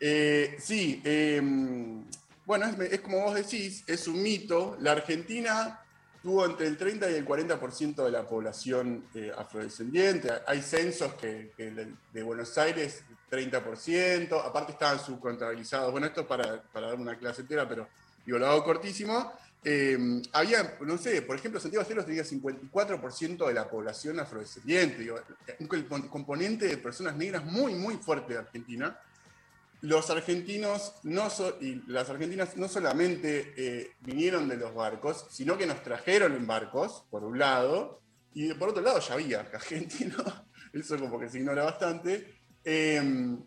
Eh, 0.00 0.56
sí, 0.58 1.00
em, 1.04 2.04
bueno, 2.44 2.66
es, 2.66 3.00
como 3.00 3.20
vos 3.20 3.36
decís, 3.36 3.84
es 3.86 4.08
un 4.08 4.20
mito. 4.20 4.76
La 4.80 4.90
Argentina 4.90 5.80
tuvo 6.20 6.46
entre 6.46 6.66
el 6.66 6.76
30 6.76 7.12
y 7.12 7.14
el 7.14 7.24
40% 7.24 8.04
de 8.04 8.10
la 8.10 8.26
población 8.26 9.04
eh, 9.14 9.30
afrodescendiente. 9.38 10.30
Hay 10.48 10.62
censos 10.62 11.14
que, 11.14 11.52
de 12.12 12.22
Buenos 12.24 12.58
Aires 12.58 13.04
30%, 13.30 14.42
aparte 14.44 14.72
estaban 14.72 14.98
subcontabilizados. 14.98 15.92
Bueno, 15.92 16.06
esto 16.06 16.22
es 16.22 16.26
para, 16.26 16.62
dar 16.72 16.94
una 16.94 17.18
clase 17.18 17.42
entera, 17.42 17.68
pero 17.68 17.88
digo, 18.24 18.38
lo 18.38 18.46
hago 18.46 18.64
cortísimo. 18.64 19.32
Eh, 19.64 20.22
había, 20.32 20.76
no 20.80 20.96
sé, 20.98 21.22
por 21.22 21.36
ejemplo, 21.36 21.60
Santiago 21.60 21.84
Celos 21.84 22.06
tenía 22.06 22.22
54% 22.22 23.46
de 23.46 23.54
la 23.54 23.68
población 23.68 24.20
afrodescendiente, 24.20 25.12
un 25.58 26.08
componente 26.08 26.66
de 26.66 26.76
personas 26.78 27.16
negras 27.16 27.44
muy, 27.44 27.74
muy 27.74 27.96
fuerte 27.96 28.34
de 28.34 28.38
Argentina. 28.38 28.98
Los 29.80 30.10
argentinos 30.10 30.94
no 31.04 31.28
y 31.60 31.82
las 31.86 32.10
argentinas 32.10 32.56
no 32.56 32.68
solamente 32.68 33.54
eh, 33.56 33.92
vinieron 34.00 34.48
de 34.48 34.56
los 34.56 34.74
barcos, 34.74 35.26
sino 35.30 35.56
que 35.56 35.66
nos 35.66 35.82
trajeron 35.82 36.34
en 36.34 36.46
barcos, 36.46 37.04
por 37.10 37.22
un 37.24 37.38
lado, 37.38 38.00
y 38.34 38.52
por 38.54 38.70
otro 38.70 38.82
lado 38.82 39.00
ya 39.00 39.14
había 39.14 39.40
argentinos, 39.52 40.24
eso 40.72 40.98
como 40.98 41.18
que 41.18 41.28
se 41.28 41.38
ignora 41.38 41.64
bastante, 41.64 42.37
Em, 42.70 43.42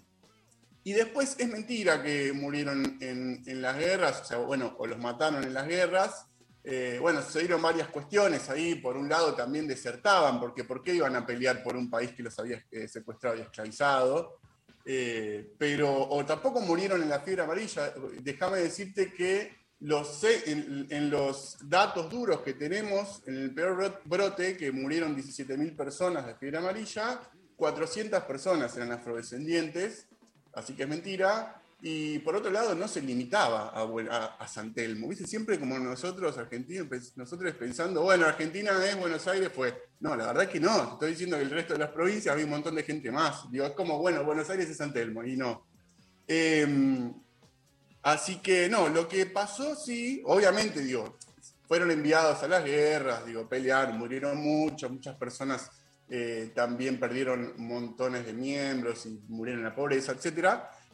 y 0.84 0.94
después 0.94 1.36
es 1.38 1.48
mentira 1.48 2.02
que 2.02 2.34
murieron 2.34 2.98
en, 3.02 3.62
las 3.62 3.78
guerras, 3.78 4.22
o 4.22 4.26
sea, 4.26 4.38
bueno, 4.38 4.74
o 4.80 4.88
los 4.88 4.98
mataron 4.98 5.44
en 5.44 5.54
las 5.54 5.68
guerras. 5.68 6.26
Eh, 6.64 6.98
bueno, 7.00 7.22
sucedieron 7.22 7.62
varias 7.62 7.90
cuestiones 7.90 8.50
ahí. 8.50 8.74
Por 8.74 8.98
un 8.98 9.08
lado 9.08 9.36
también 9.36 9.68
desertaban, 9.68 10.40
porque 10.40 10.64
¿por 10.64 10.82
qué 10.82 10.96
iban 10.96 11.16
a 11.16 11.24
pelear 11.24 11.62
por 11.62 11.76
un 11.76 11.88
país 11.88 12.14
que 12.14 12.24
los 12.24 12.38
había 12.40 12.66
eh, 12.72 12.88
secuestrado 12.88 13.38
y 13.38 13.42
esclavizado? 13.42 14.40
Eh, 14.86 15.54
pero, 15.56 16.10
o 16.10 16.26
tampoco 16.26 16.60
murieron 16.62 17.04
en 17.04 17.10
la 17.10 17.20
fiebre 17.20 17.44
amarilla. 17.44 17.94
Déjame 18.24 18.58
decirte 18.58 19.14
que 19.14 19.56
los, 19.82 20.24
en, 20.24 20.88
en, 20.90 21.12
los 21.12 21.58
datos 21.62 22.10
duros 22.10 22.42
que 22.42 22.56
tenemos, 22.56 23.22
en 23.28 23.38
el 23.38 23.54
peor 23.54 24.02
brote, 24.06 24.58
que 24.58 24.72
murieron 24.72 25.16
17.000 25.16 25.76
personas 25.76 26.26
de 26.26 26.34
fiebre 26.34 26.58
amarilla, 26.58 27.22
400 27.62 28.24
personas 28.24 28.76
eran 28.76 28.92
afrodescendientes, 28.92 30.08
así 30.52 30.74
que 30.74 30.82
es 30.82 30.90
mentira. 30.90 31.62
Y 31.80 32.18
por 32.20 32.36
otro 32.36 32.50
lado, 32.50 32.74
no 32.74 32.88
se 32.88 33.04
limitaba 33.04 33.70
a, 33.70 34.26
a, 34.40 34.48
San 34.48 34.74
Telmo. 34.74 35.08
¿Viste? 35.08 35.28
Siempre 35.28 35.60
como 35.60 35.78
nosotros, 35.78 36.40
argentinos, 36.40 36.88
nosotros 37.16 37.54
pensando, 37.54 38.02
bueno, 38.02 38.26
Argentina 38.26 38.72
es 38.84 39.00
Buenos 39.00 39.28
Aires, 39.28 39.52
pues. 39.56 39.76
No, 40.00 40.16
la 40.16 40.26
verdad 40.26 40.50
que 40.50 40.60
no. 40.60 40.94
Estoy 40.94 41.12
diciendo 41.12 41.38
que 41.38 41.44
el 41.44 41.52
resto 41.52 41.74
de 41.74 41.80
las 41.80 41.92
provincias 41.92 42.34
había 42.34 42.46
un 42.46 42.52
montón 42.52 42.74
de 42.74 42.82
gente 42.82 43.12
más. 43.12 43.52
Digo, 43.52 43.66
es 43.66 43.74
como, 43.74 44.00
bueno, 44.00 44.24
Buenos 44.24 44.50
Aires 44.50 44.68
es 44.68 44.78
San 44.78 44.92
Telmo, 44.92 45.24
y 45.24 45.38
no. 45.38 45.68
Em, 46.28 47.14
así 48.02 48.38
que 48.38 48.70
no, 48.70 48.90
lo 48.90 49.08
que 49.08 49.28
pasó, 49.28 49.76
sí, 49.76 50.24
obviamente, 50.26 50.82
digo, 50.82 51.20
fueron 51.68 51.92
enviados 51.92 52.42
a 52.42 52.48
las 52.48 52.64
guerras, 52.66 53.24
digo, 53.24 53.48
pelearon, 53.48 54.00
murieron 54.00 54.38
muchos, 54.38 54.90
muchas 54.90 55.16
personas 55.16 55.70
eh, 56.14 56.52
también 56.54 57.00
perdieron 57.00 57.54
montones 57.58 58.26
de 58.26 58.34
miembros 58.34 59.06
y 59.06 59.20
murieron 59.30 59.62
en 59.62 59.70
la 59.70 59.76
pobreza, 59.76 60.12
etc. 60.12 60.50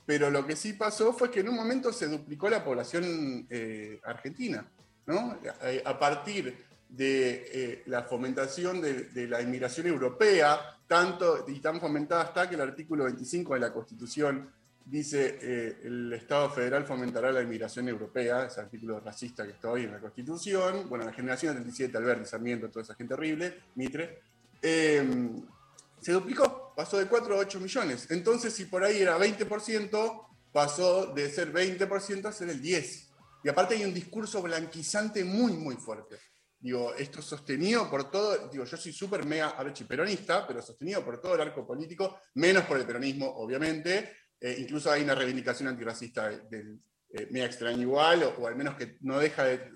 Pero 0.06 0.30
lo 0.30 0.46
que 0.46 0.56
sí 0.56 0.74
pasó 0.74 1.12
fue 1.12 1.32
que 1.32 1.40
en 1.42 1.50
un 1.50 1.56
momento 1.56 1.92
se 1.92 2.08
duplicó 2.08 2.50
la 2.50 2.64
población 2.64 3.48
eh, 3.50 4.00
argentina, 4.06 4.66
¿no? 5.08 5.38
A 5.84 6.00
partir 6.00 6.66
de 6.88 7.84
la 7.88 8.04
fomentación 8.04 8.80
de, 8.80 9.06
de, 9.06 9.28
la 9.28 9.42
inmigración 9.42 9.88
europea, 9.88 10.60
tanto 10.88 11.44
y 11.48 11.60
tan 11.60 11.82
fomentada 11.82 12.24
está 12.24 12.48
que 12.48 12.56
el 12.56 12.62
artículo 12.62 13.04
25 13.06 13.56
de 13.56 13.60
la 13.60 13.74
Constitución 13.74 14.50
dice 14.90 15.38
eh, 15.42 15.78
el 15.84 16.14
Estado 16.14 16.50
federal 16.50 16.86
fomentará 16.86 17.32
la 17.32 17.42
inmigración 17.42 17.90
europea, 17.90 18.46
ese 18.46 18.62
artículo 18.62 19.00
racista 19.00 19.46
que 19.46 19.52
está 19.52 19.70
hoy 19.70 19.84
en 19.84 19.92
la 19.92 20.00
Constitución, 20.00 20.88
bueno, 20.88 21.04
la 21.06 21.14
generación 21.14 21.56
del 21.56 21.64
37, 21.64 21.98
Alberti, 21.98 22.26
Sarmiento, 22.26 22.70
toda 22.70 22.84
esa 22.84 22.96
gente 22.96 23.14
horrible, 23.14 23.54
Mitre, 23.76 24.22
em, 24.62 25.46
se 26.02 26.12
duplicó, 26.12 26.74
pasó 26.76 26.98
de 26.98 27.08
4 27.08 27.36
a 27.36 27.40
8 27.40 27.60
millones. 27.60 28.08
Entonces, 28.10 28.54
si 28.54 28.66
por 28.66 28.84
ahí 28.84 29.02
era 29.02 29.18
20%, 29.18 30.28
pasó 30.52 31.08
de 31.14 31.30
ser 31.30 31.52
20% 31.52 32.26
a 32.26 32.32
ser 32.32 32.50
el 32.50 32.62
10%. 32.62 33.08
Y 33.44 33.50
aparte 33.50 33.76
hay 33.76 33.84
un 33.86 33.94
discurso 33.94 34.42
blanquizante 34.42 35.24
muy, 35.24 35.54
muy 35.54 35.76
fuerte. 35.76 36.18
Digo, 36.60 36.94
esto 36.96 37.22
sostenido 37.22 37.90
por 37.90 38.10
todo, 38.10 38.50
digo, 38.50 38.66
yo 38.66 38.78
soy 38.78 38.92
súper 38.92 39.26
mega 39.26 39.50
archiperonista, 39.50 40.46
pero 40.48 40.62
sostenido 40.62 41.06
por 41.06 41.22
todo 41.22 41.36
el 41.36 41.42
arco 41.42 41.66
político, 41.66 42.20
menos 42.34 42.66
por 42.66 42.78
el 42.78 42.86
peronismo, 42.86 43.28
obviamente, 43.28 44.12
eh, 44.40 44.56
incluso 44.60 44.92
hay 44.92 45.04
una 45.04 45.14
reivindicación 45.14 45.70
antirracista 45.70 46.30
del 46.30 46.80
eh, 47.10 47.28
me 47.32 47.50
igual, 47.82 48.36
o, 48.38 48.48
al 48.48 48.56
menos 48.56 48.76
que 48.76 48.98
no 49.02 49.18
deja 49.18 49.46
de, 49.46 49.72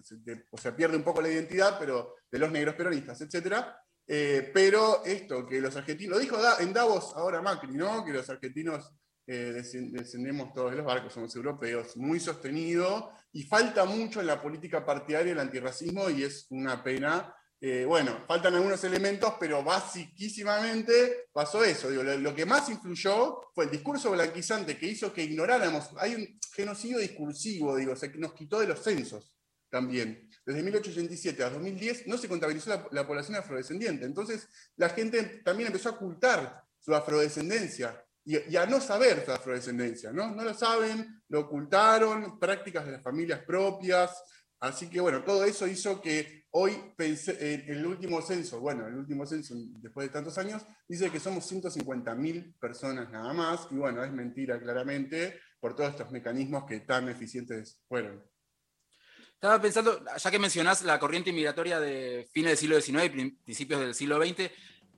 o 0.49 0.57
sea, 0.57 0.75
pierde 0.75 0.97
un 0.97 1.03
poco 1.03 1.21
la 1.21 1.29
identidad, 1.29 1.77
pero 1.79 2.15
de 2.29 2.39
los 2.39 2.51
negros 2.51 2.75
peronistas, 2.75 3.21
etc. 3.21 3.65
Eh, 4.07 4.51
pero 4.53 5.03
esto, 5.05 5.45
que 5.45 5.61
los 5.61 5.75
argentinos, 5.75 6.17
lo 6.17 6.21
dijo 6.21 6.37
en 6.59 6.73
Davos 6.73 7.13
ahora 7.15 7.41
Macri. 7.41 7.71
Que 7.71 8.13
los 8.13 8.29
argentinos 8.29 8.93
descendemos 9.25 10.51
todos 10.51 10.71
de 10.71 10.77
los 10.77 10.85
barcos, 10.85 11.13
somos 11.13 11.33
europeos, 11.35 11.95
muy 11.95 12.19
sostenido, 12.19 13.11
y 13.31 13.43
falta 13.43 13.85
mucho 13.85 14.19
en 14.19 14.27
la 14.27 14.41
política 14.41 14.85
partidaria 14.85 15.31
el 15.31 15.39
antirracismo, 15.39 16.09
y 16.09 16.23
es 16.23 16.47
una 16.49 16.83
pena 16.83 17.33
eh, 17.63 17.85
bueno, 17.85 18.23
faltan 18.27 18.55
algunos 18.55 18.83
elementos, 18.83 19.35
pero 19.39 19.63
basiquísimamente 19.63 21.27
pasó 21.31 21.63
eso. 21.63 21.91
lo, 21.91 22.35
que 22.35 22.43
más 22.43 22.67
influyó 22.69 23.39
fue 23.53 23.65
el 23.65 23.71
discurso 23.71 24.09
blanquizante 24.09 24.79
que 24.79 24.87
hizo 24.87 25.13
que 25.13 25.23
ignoráramos. 25.23 25.91
Hay 25.99 26.15
un 26.15 26.39
genocidio 26.55 26.97
discursivo, 26.97 27.75
digo, 27.75 27.95
se 27.95 28.09
nos 28.17 28.33
quitó 28.33 28.59
de 28.59 28.67
los 28.67 28.81
censos 28.83 29.31
también. 29.71 30.29
Desde 30.45 30.61
1887 30.61 31.43
a 31.43 31.49
2010 31.49 32.07
no 32.07 32.17
se 32.17 32.27
contabilizó 32.27 32.87
la, 32.91 33.07
población 33.07 33.37
afrodescendiente. 33.37 34.05
Entonces 34.05 34.47
la 34.75 34.89
gente 34.89 35.41
también 35.43 35.67
empezó 35.67 35.89
a 35.89 35.93
ocultar 35.93 36.63
su 36.79 36.93
afrodescendencia 36.93 38.03
y, 38.23 38.55
a 38.55 38.65
no 38.67 38.79
saber 38.79 39.25
su 39.25 39.31
afrodescendencia. 39.31 40.11
¿no? 40.11 40.35
no 40.35 40.43
lo 40.43 40.53
saben, 40.53 41.23
lo 41.29 41.41
ocultaron, 41.41 42.39
prácticas 42.39 42.85
de 42.85 42.91
las 42.91 43.03
familias 43.03 43.39
propias. 43.39 44.11
Así 44.59 44.89
que 44.89 44.99
bueno, 44.99 45.23
todo 45.23 45.43
eso 45.45 45.65
hizo 45.65 45.99
que 45.99 46.41
Hoy 46.53 46.73
en 46.97 47.63
el 47.69 47.85
último 47.85 48.21
censo, 48.21 48.59
bueno, 48.59 48.85
el 48.85 48.95
último 48.95 49.25
censo 49.25 49.55
después 49.57 50.07
de 50.07 50.11
tantos 50.11 50.37
años, 50.37 50.65
dice 50.85 51.09
que 51.09 51.21
somos 51.21 51.49
150.000 51.49 52.59
personas 52.59 53.09
nada 53.09 53.31
más, 53.31 53.67
y 53.71 53.75
bueno, 53.75 54.03
es 54.03 54.11
mentira 54.11 54.59
claramente 54.59 55.39
por 55.61 55.77
todos 55.77 55.91
estos 55.91 56.11
mecanismos 56.11 56.65
que 56.65 56.81
tan 56.81 57.07
eficientes 57.07 57.81
fueron. 57.87 58.21
Estaba 59.41 59.59
pensando, 59.59 60.05
ya 60.23 60.29
que 60.29 60.37
mencionás 60.37 60.83
la 60.83 60.99
corriente 60.99 61.33
migratoria 61.33 61.79
de 61.79 62.29
fines 62.31 62.51
del 62.51 62.57
siglo 62.59 62.79
XIX 62.79 63.23
y 63.25 63.31
principios 63.31 63.79
del 63.79 63.95
siglo 63.95 64.23
XX, 64.23 64.51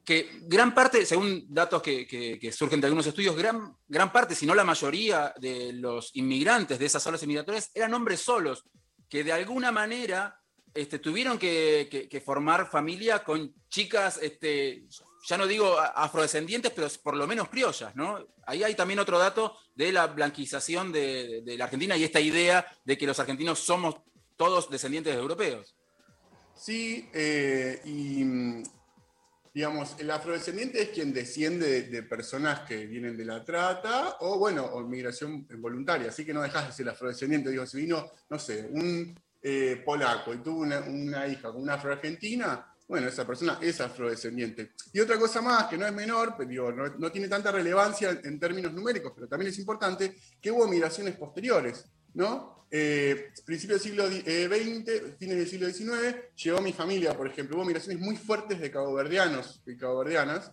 que 0.03 0.31
gran 0.41 0.73
parte, 0.73 1.05
según 1.05 1.45
datos 1.47 1.81
que, 1.81 2.51
surgen 2.53 2.81
de 2.81 2.87
algunos 2.87 3.07
estudios, 3.07 3.37
gran, 3.37 3.73
gran 3.87 4.11
parte, 4.11 4.35
si 4.35 4.45
no 4.45 4.53
la 4.53 4.65
mayoría 4.65 5.33
de 5.39 5.71
los 5.71 6.13
inmigrantes 6.15 6.77
de 6.77 6.85
esas 6.85 7.07
olas 7.07 7.25
migratorias 7.25 7.71
eran 7.73 7.93
hombres 7.93 8.19
solos, 8.19 8.65
que 9.07 9.23
de 9.23 9.31
alguna 9.31 9.71
manera 9.71 10.37
este, 10.73 10.99
tuvieron 10.99 11.39
que, 11.39 12.21
formar 12.25 12.69
familia 12.69 13.23
con 13.23 13.55
chicas, 13.69 14.19
este, 14.21 14.83
ya 15.25 15.37
no 15.37 15.47
digo 15.47 15.79
afrodescendientes, 15.79 16.73
pero 16.75 16.89
por 17.01 17.15
lo 17.15 17.27
menos 17.27 17.47
criollas, 17.47 17.95
¿no? 17.95 18.19
Ahí 18.45 18.61
hay 18.61 18.75
también 18.75 18.99
otro 18.99 19.17
dato 19.17 19.55
de 19.73 19.93
la 19.93 20.07
blanquización 20.07 20.91
de, 20.91 21.43
la 21.57 21.63
Argentina 21.63 21.95
y 21.95 22.03
esta 22.03 22.19
idea 22.19 22.67
de 22.83 22.97
que 22.97 23.07
los 23.07 23.17
argentinos 23.21 23.59
somos 23.59 23.95
todos 24.49 24.69
descendientes 24.69 25.13
de 25.13 25.19
europeos. 25.19 25.75
Sí, 26.55 27.09
eh, 27.13 27.81
y 27.85 28.23
digamos, 29.53 29.95
el 29.99 30.09
afrodescendiente 30.09 30.81
es 30.81 30.89
quien 30.89 31.13
desciende 31.13 31.83
de, 31.83 32.03
personas 32.03 32.61
que 32.61 32.87
vienen 32.87 33.15
de 33.15 33.25
la 33.25 33.43
trata 33.43 34.17
o, 34.21 34.39
bueno, 34.39 34.65
o 34.65 34.81
migración 34.81 35.47
voluntaria, 35.59 36.09
así 36.09 36.25
que 36.25 36.33
no 36.33 36.41
dejas 36.41 36.67
de 36.67 36.73
ser 36.73 36.89
afrodescendiente. 36.89 37.51
Digo, 37.51 37.65
si 37.65 37.77
vino, 37.77 38.09
no 38.29 38.39
sé, 38.39 38.67
un 38.71 39.15
eh, 39.41 39.81
polaco 39.85 40.33
y 40.33 40.37
tuvo 40.39 40.61
una, 40.61 41.27
hija 41.27 41.51
con 41.51 41.61
una 41.61 41.75
afroargentina, 41.75 42.65
bueno, 42.87 43.07
esa 43.07 43.27
persona 43.27 43.59
es 43.61 43.79
afrodescendiente. 43.79 44.71
Y 44.91 44.99
otra 44.99 45.19
cosa 45.19 45.41
más, 45.41 45.67
que 45.67 45.77
no 45.77 45.85
es 45.85 45.93
menor, 45.93 46.35
pero 46.37 46.71
no, 46.97 47.11
tiene 47.11 47.27
tanta 47.27 47.51
relevancia 47.51 48.19
en, 48.23 48.39
términos 48.39 48.73
numéricos, 48.73 49.13
pero 49.13 49.27
también 49.27 49.51
es 49.51 49.59
importante, 49.59 50.15
que 50.41 50.51
hubo 50.51 50.67
migraciones 50.67 51.15
posteriores, 51.15 51.85
¿no? 52.13 52.53
Eh, 52.75 53.31
principios 53.45 53.83
del 53.83 53.91
siglo 53.91 54.07
XX, 54.07 54.23
eh, 54.25 55.15
fines 55.19 55.37
del 55.37 55.47
siglo 55.47 55.69
XIX, 55.69 56.17
llegó 56.43 56.59
mi 56.59 56.73
familia, 56.73 57.15
por 57.15 57.27
ejemplo, 57.27 57.57
hubo 57.57 57.65
migraciones 57.65 58.01
muy 58.01 58.15
fuertes 58.15 58.59
de 58.59 58.71
caboverdianos 58.71 59.61
y 59.67 59.77
caboverdianas, 59.77 60.51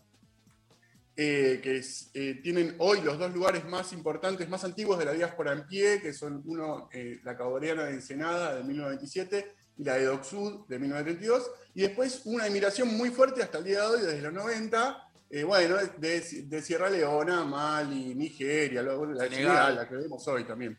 eh, 1.17 1.61
que 1.63 1.83
eh, 2.13 2.41
tienen 2.43 2.75
hoy 2.77 3.01
los 3.01 3.19
dos 3.19 3.33
lugares 3.33 3.65
más 3.65 3.95
importantes, 3.95 4.51
más 4.51 4.65
antiguos 4.65 4.99
de 4.99 5.07
la 5.07 5.15
diáspora 5.15 5.55
en 5.55 5.67
pie, 5.67 6.03
que 6.03 6.13
son 6.13 6.43
uno, 6.45 6.91
la 7.25 7.39
caboriana 7.39 7.85
de 7.85 7.93
Ensenada 7.93 8.55
de 8.55 8.65
1997 8.65 9.55
y 9.79 9.85
la 9.85 9.95
de 9.95 10.05
Docsud 10.05 10.67
de 10.69 10.79
1932, 10.79 11.51
y 11.75 11.81
después 11.81 12.21
una 12.27 12.47
emigración 12.47 12.89
muy 12.99 13.09
fuerte 13.09 13.43
hasta 13.43 13.57
el 13.57 13.65
día 13.65 13.81
de 13.81 13.87
hoy, 13.87 14.01
desde 14.03 14.21
los 14.21 14.35
90, 14.35 15.11
bueno, 15.47 15.77
de, 15.97 16.61
Sierra 16.61 16.91
Leona, 16.91 17.45
Mali, 17.45 18.15
Nigeria, 18.15 18.83
la, 18.83 18.93
la, 18.93 19.71
la 19.71 19.89
que 19.89 19.95
vemos 19.95 20.29
hoy 20.29 20.45
también. 20.45 20.79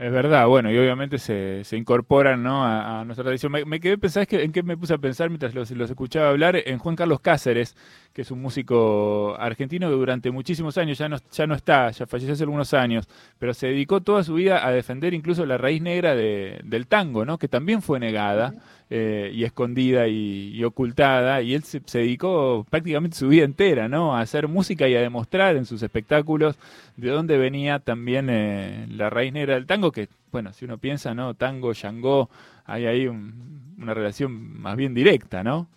Es 0.00 0.10
verdad, 0.10 0.46
bueno, 0.46 0.72
y 0.72 0.78
obviamente 0.78 1.18
se, 1.18 1.62
se 1.62 1.76
incorporan 1.76 2.42
¿no? 2.42 2.64
a, 2.64 3.04
nuestra 3.04 3.22
tradición. 3.22 3.52
Me, 3.52 3.80
quedé 3.80 3.98
pensando, 3.98 4.26
que, 4.26 4.42
¿en 4.42 4.50
qué 4.50 4.62
me 4.62 4.74
puse 4.74 4.94
a 4.94 4.98
pensar 4.98 5.28
mientras 5.28 5.54
los, 5.54 5.70
los, 5.72 5.90
escuchaba 5.90 6.30
hablar? 6.30 6.56
En 6.56 6.78
Juan 6.78 6.96
Carlos 6.96 7.20
Cáceres, 7.20 7.76
que 8.14 8.22
es 8.22 8.30
un 8.30 8.40
músico 8.40 9.36
argentino 9.38 9.90
que 9.90 9.94
durante 9.94 10.30
muchísimos 10.30 10.78
años 10.78 10.96
ya 10.96 11.10
no, 11.10 11.18
ya 11.30 11.46
no 11.46 11.54
está, 11.54 11.90
ya 11.90 12.06
falleció 12.06 12.32
hace 12.32 12.44
algunos 12.44 12.72
años, 12.72 13.10
pero 13.38 13.52
se 13.52 13.66
dedicó 13.66 14.00
toda 14.00 14.24
su 14.24 14.32
vida 14.32 14.66
a 14.66 14.72
defender 14.72 15.12
incluso 15.12 15.44
la 15.44 15.58
raíz 15.58 15.82
negra 15.82 16.14
de, 16.14 16.62
del 16.64 16.86
tango, 16.86 17.26
¿no? 17.26 17.36
que 17.36 17.48
también 17.48 17.82
fue 17.82 18.00
negada 18.00 18.54
eh, 18.92 19.30
y 19.32 19.44
escondida 19.44 20.08
y, 20.08 20.64
ocultada, 20.64 21.42
y 21.42 21.54
él 21.54 21.62
se, 21.62 21.80
dedicó 21.92 22.66
prácticamente 22.68 23.16
su 23.16 23.28
vida 23.28 23.44
entera 23.44 23.88
¿no? 23.88 24.16
a 24.16 24.20
hacer 24.20 24.48
música 24.48 24.88
y 24.88 24.96
a 24.96 25.00
demostrar 25.00 25.54
en 25.54 25.64
sus 25.64 25.82
espectáculos 25.84 26.58
de 26.96 27.10
dónde 27.10 27.38
venía 27.38 27.78
también 27.78 28.28
eh, 28.28 28.88
la 28.90 29.08
raíz 29.08 29.32
negra 29.32 29.54
del 29.54 29.66
tango, 29.66 29.92
que, 29.92 30.08
bueno, 30.32 30.52
si 30.52 30.64
uno 30.64 30.78
piensa, 30.78 31.14
¿no? 31.14 31.34
Tango, 31.34 31.72
Yangó, 31.72 32.30
hay 32.64 32.86
ahí 32.86 33.06
una 33.06 33.94
relación 33.94 34.60
más 34.60 34.76
bien 34.76 34.92
directa, 34.92 35.44
¿no? 35.44 35.68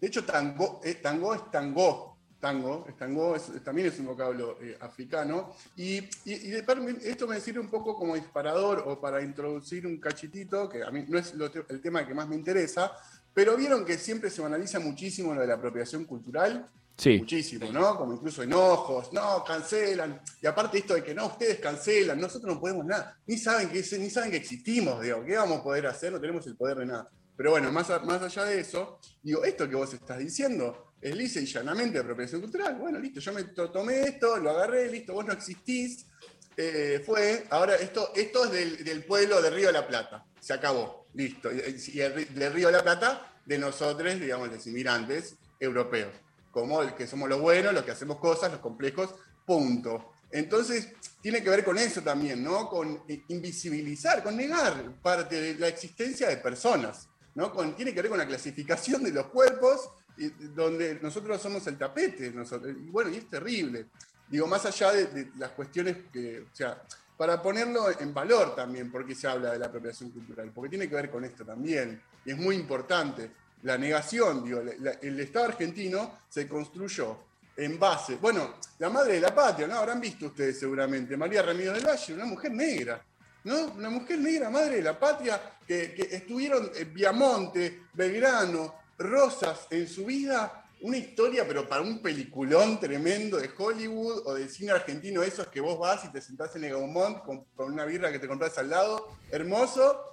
De 0.00 0.08
hecho, 0.08 0.24
tango, 0.24 0.80
eh, 0.84 0.94
tango 0.94 1.34
es 1.34 1.50
tango. 1.50 2.09
Tango, 2.40 2.86
tango 2.98 3.36
también 3.62 3.88
es 3.88 3.98
un 3.98 4.06
vocablo 4.06 4.56
eh, 4.62 4.76
africano. 4.80 5.54
Y, 5.76 5.98
esto 6.24 7.26
me 7.26 7.38
sirve 7.38 7.60
un 7.60 7.68
poco 7.68 7.94
como 7.94 8.14
disparador 8.14 8.82
o 8.86 8.98
para 8.98 9.22
introducir 9.22 9.86
un 9.86 9.98
cachitito, 9.98 10.68
que 10.68 10.82
a 10.82 10.90
mí 10.90 11.04
no 11.06 11.18
es 11.18 11.34
el 11.68 11.80
tema 11.82 12.06
que 12.06 12.14
más 12.14 12.26
me 12.26 12.36
interesa, 12.36 12.92
pero 13.34 13.56
vieron 13.56 13.84
que 13.84 13.98
siempre 13.98 14.30
se 14.30 14.42
analiza 14.42 14.80
muchísimo 14.80 15.34
lo 15.34 15.42
de 15.42 15.46
la 15.46 15.54
apropiación 15.54 16.06
cultural. 16.06 16.66
Sí. 16.96 17.18
Muchísimo, 17.18 17.70
¿no? 17.72 17.96
Como 17.96 18.14
incluso 18.14 18.42
enojos, 18.42 19.12
no, 19.12 19.44
cancelan. 19.44 20.20
Y 20.42 20.46
aparte 20.46 20.78
esto 20.78 20.94
de 20.94 21.04
que 21.04 21.14
no, 21.14 21.26
ustedes 21.26 21.58
cancelan, 21.58 22.20
nosotros 22.20 22.54
no 22.54 22.60
podemos 22.60 22.86
nada. 22.86 23.18
Ni 23.26 23.36
saben 23.36 23.68
que, 23.68 23.84
ni 23.98 24.10
saben 24.10 24.30
que 24.30 24.38
existimos, 24.38 25.00
digo, 25.02 25.24
¿qué 25.24 25.36
vamos 25.36 25.60
a 25.60 25.62
poder 25.62 25.86
hacer? 25.86 26.12
No 26.12 26.20
tenemos 26.20 26.46
el 26.46 26.56
poder 26.56 26.78
de 26.78 26.86
nada. 26.86 27.10
Pero 27.36 27.52
bueno, 27.52 27.72
más, 27.72 27.88
más 28.04 28.20
allá 28.20 28.44
de 28.44 28.60
eso, 28.60 28.98
digo, 29.22 29.44
esto 29.44 29.66
que 29.66 29.76
vos 29.76 29.94
estás 29.94 30.18
diciendo 30.18 30.89
es 31.00 31.16
lisa 31.16 31.40
y 31.40 31.46
llanamente 31.46 31.98
apropiación 31.98 32.40
cultural. 32.40 32.76
Bueno, 32.76 32.98
listo, 32.98 33.20
yo 33.20 33.32
me 33.32 33.44
tomé 33.44 34.02
esto, 34.02 34.36
lo 34.36 34.50
agarré, 34.50 34.90
listo, 34.90 35.14
vos 35.14 35.24
no 35.24 35.32
existís. 35.32 36.06
Eh, 36.56 37.02
fue, 37.04 37.46
ahora 37.50 37.76
esto, 37.76 38.12
esto 38.14 38.52
es 38.52 38.84
del, 38.84 39.04
pueblo 39.04 39.40
de 39.40 39.50
Río 39.50 39.68
de 39.68 39.72
la 39.72 39.86
Plata, 39.86 40.26
se 40.38 40.52
acabó, 40.52 41.06
listo. 41.14 41.50
Y 41.50 41.98
de 41.98 42.50
Río 42.50 42.66
de 42.66 42.72
la 42.72 42.82
Plata, 42.82 43.32
de 43.46 43.58
nosotros, 43.58 44.20
digamos, 44.20 44.48
los 44.48 44.66
inmigrantes 44.66 45.36
europeos, 45.58 46.12
como 46.50 46.82
el 46.82 46.94
que 46.94 47.06
somos 47.06 47.28
los 47.28 47.40
buenos, 47.40 47.72
los 47.72 47.84
que 47.84 47.92
hacemos 47.92 48.18
cosas, 48.18 48.52
los 48.52 48.60
complejos, 48.60 49.14
punto. 49.46 50.12
Entonces, 50.30 50.92
tiene 51.20 51.42
que 51.42 51.50
ver 51.50 51.64
con 51.64 51.78
eso 51.78 52.02
también, 52.02 52.44
¿no? 52.44 52.68
Con 52.68 53.02
invisibilizar, 53.28 54.22
con 54.22 54.36
negar 54.36 54.92
parte 55.02 55.40
de 55.40 55.54
la 55.54 55.68
existencia 55.68 56.28
de 56.28 56.36
personas, 56.36 57.08
¿no? 57.34 57.52
Con, 57.52 57.74
tiene 57.74 57.92
que 57.92 58.02
ver 58.02 58.10
con 58.10 58.18
la 58.18 58.26
clasificación 58.26 59.02
de 59.02 59.10
los 59.10 59.26
cuerpos, 59.26 59.90
donde 60.28 60.98
nosotros 61.00 61.40
somos 61.40 61.66
el 61.66 61.78
tapete, 61.78 62.26
y 62.26 62.90
bueno, 62.90 63.10
y 63.10 63.16
es 63.16 63.28
terrible. 63.28 63.86
Digo, 64.28 64.46
más 64.46 64.64
allá 64.66 64.92
de, 64.92 65.30
las 65.38 65.50
cuestiones 65.50 65.96
que, 66.12 66.40
o 66.40 66.54
sea, 66.54 66.82
para 67.16 67.42
ponerlo 67.42 67.90
en 67.98 68.14
valor 68.14 68.54
también, 68.54 68.90
porque 68.90 69.14
se 69.14 69.26
habla 69.26 69.52
de 69.52 69.58
la 69.58 69.66
apropiación 69.66 70.10
cultural, 70.10 70.52
porque 70.54 70.70
tiene 70.70 70.88
que 70.88 70.94
ver 70.94 71.10
con 71.10 71.24
esto 71.24 71.44
también, 71.44 72.00
y 72.24 72.30
es 72.30 72.38
muy 72.38 72.56
importante. 72.56 73.30
La 73.62 73.76
negación, 73.76 74.42
digo, 74.44 74.60
el 74.60 75.20
Estado 75.20 75.46
argentino 75.46 76.20
se 76.28 76.48
construyó 76.48 77.18
en 77.56 77.78
base, 77.78 78.16
bueno, 78.16 78.54
la 78.78 78.88
madre 78.88 79.14
de 79.14 79.20
la 79.20 79.34
patria, 79.34 79.66
¿no? 79.66 79.74
Habrán 79.74 80.00
visto 80.00 80.26
ustedes 80.26 80.58
seguramente, 80.58 81.16
María 81.16 81.42
Ramírez 81.42 81.74
del 81.74 81.86
Valle, 81.86 82.14
una 82.14 82.24
mujer 82.24 82.52
negra, 82.52 83.04
¿no? 83.44 83.66
Una 83.72 83.90
mujer 83.90 84.18
negra, 84.18 84.48
madre 84.48 84.76
de 84.76 84.82
la 84.82 84.98
patria, 84.98 85.58
que, 85.66 85.92
que 85.92 86.16
estuvieron 86.16 86.70
en 86.74 86.94
Viamonte, 86.94 87.82
Belgrano, 87.92 88.79
Rosas 89.00 89.66
en 89.70 89.88
su 89.88 90.04
vida, 90.04 90.64
una 90.82 90.98
historia, 90.98 91.46
pero 91.48 91.66
para 91.68 91.82
un 91.82 92.00
peliculón 92.00 92.78
tremendo 92.78 93.38
de 93.38 93.50
Hollywood 93.56 94.26
o 94.26 94.34
de 94.34 94.48
cine 94.48 94.72
argentino, 94.72 95.22
esos 95.22 95.48
que 95.48 95.60
vos 95.60 95.78
vas 95.78 96.04
y 96.04 96.12
te 96.12 96.20
sentás 96.20 96.54
en 96.56 96.64
el 96.64 96.72
Gaumont 96.72 97.22
con, 97.24 97.44
con 97.56 97.72
una 97.72 97.84
birra 97.84 98.12
que 98.12 98.18
te 98.18 98.28
compras 98.28 98.56
al 98.58 98.70
lado, 98.70 99.08
hermoso, 99.30 100.10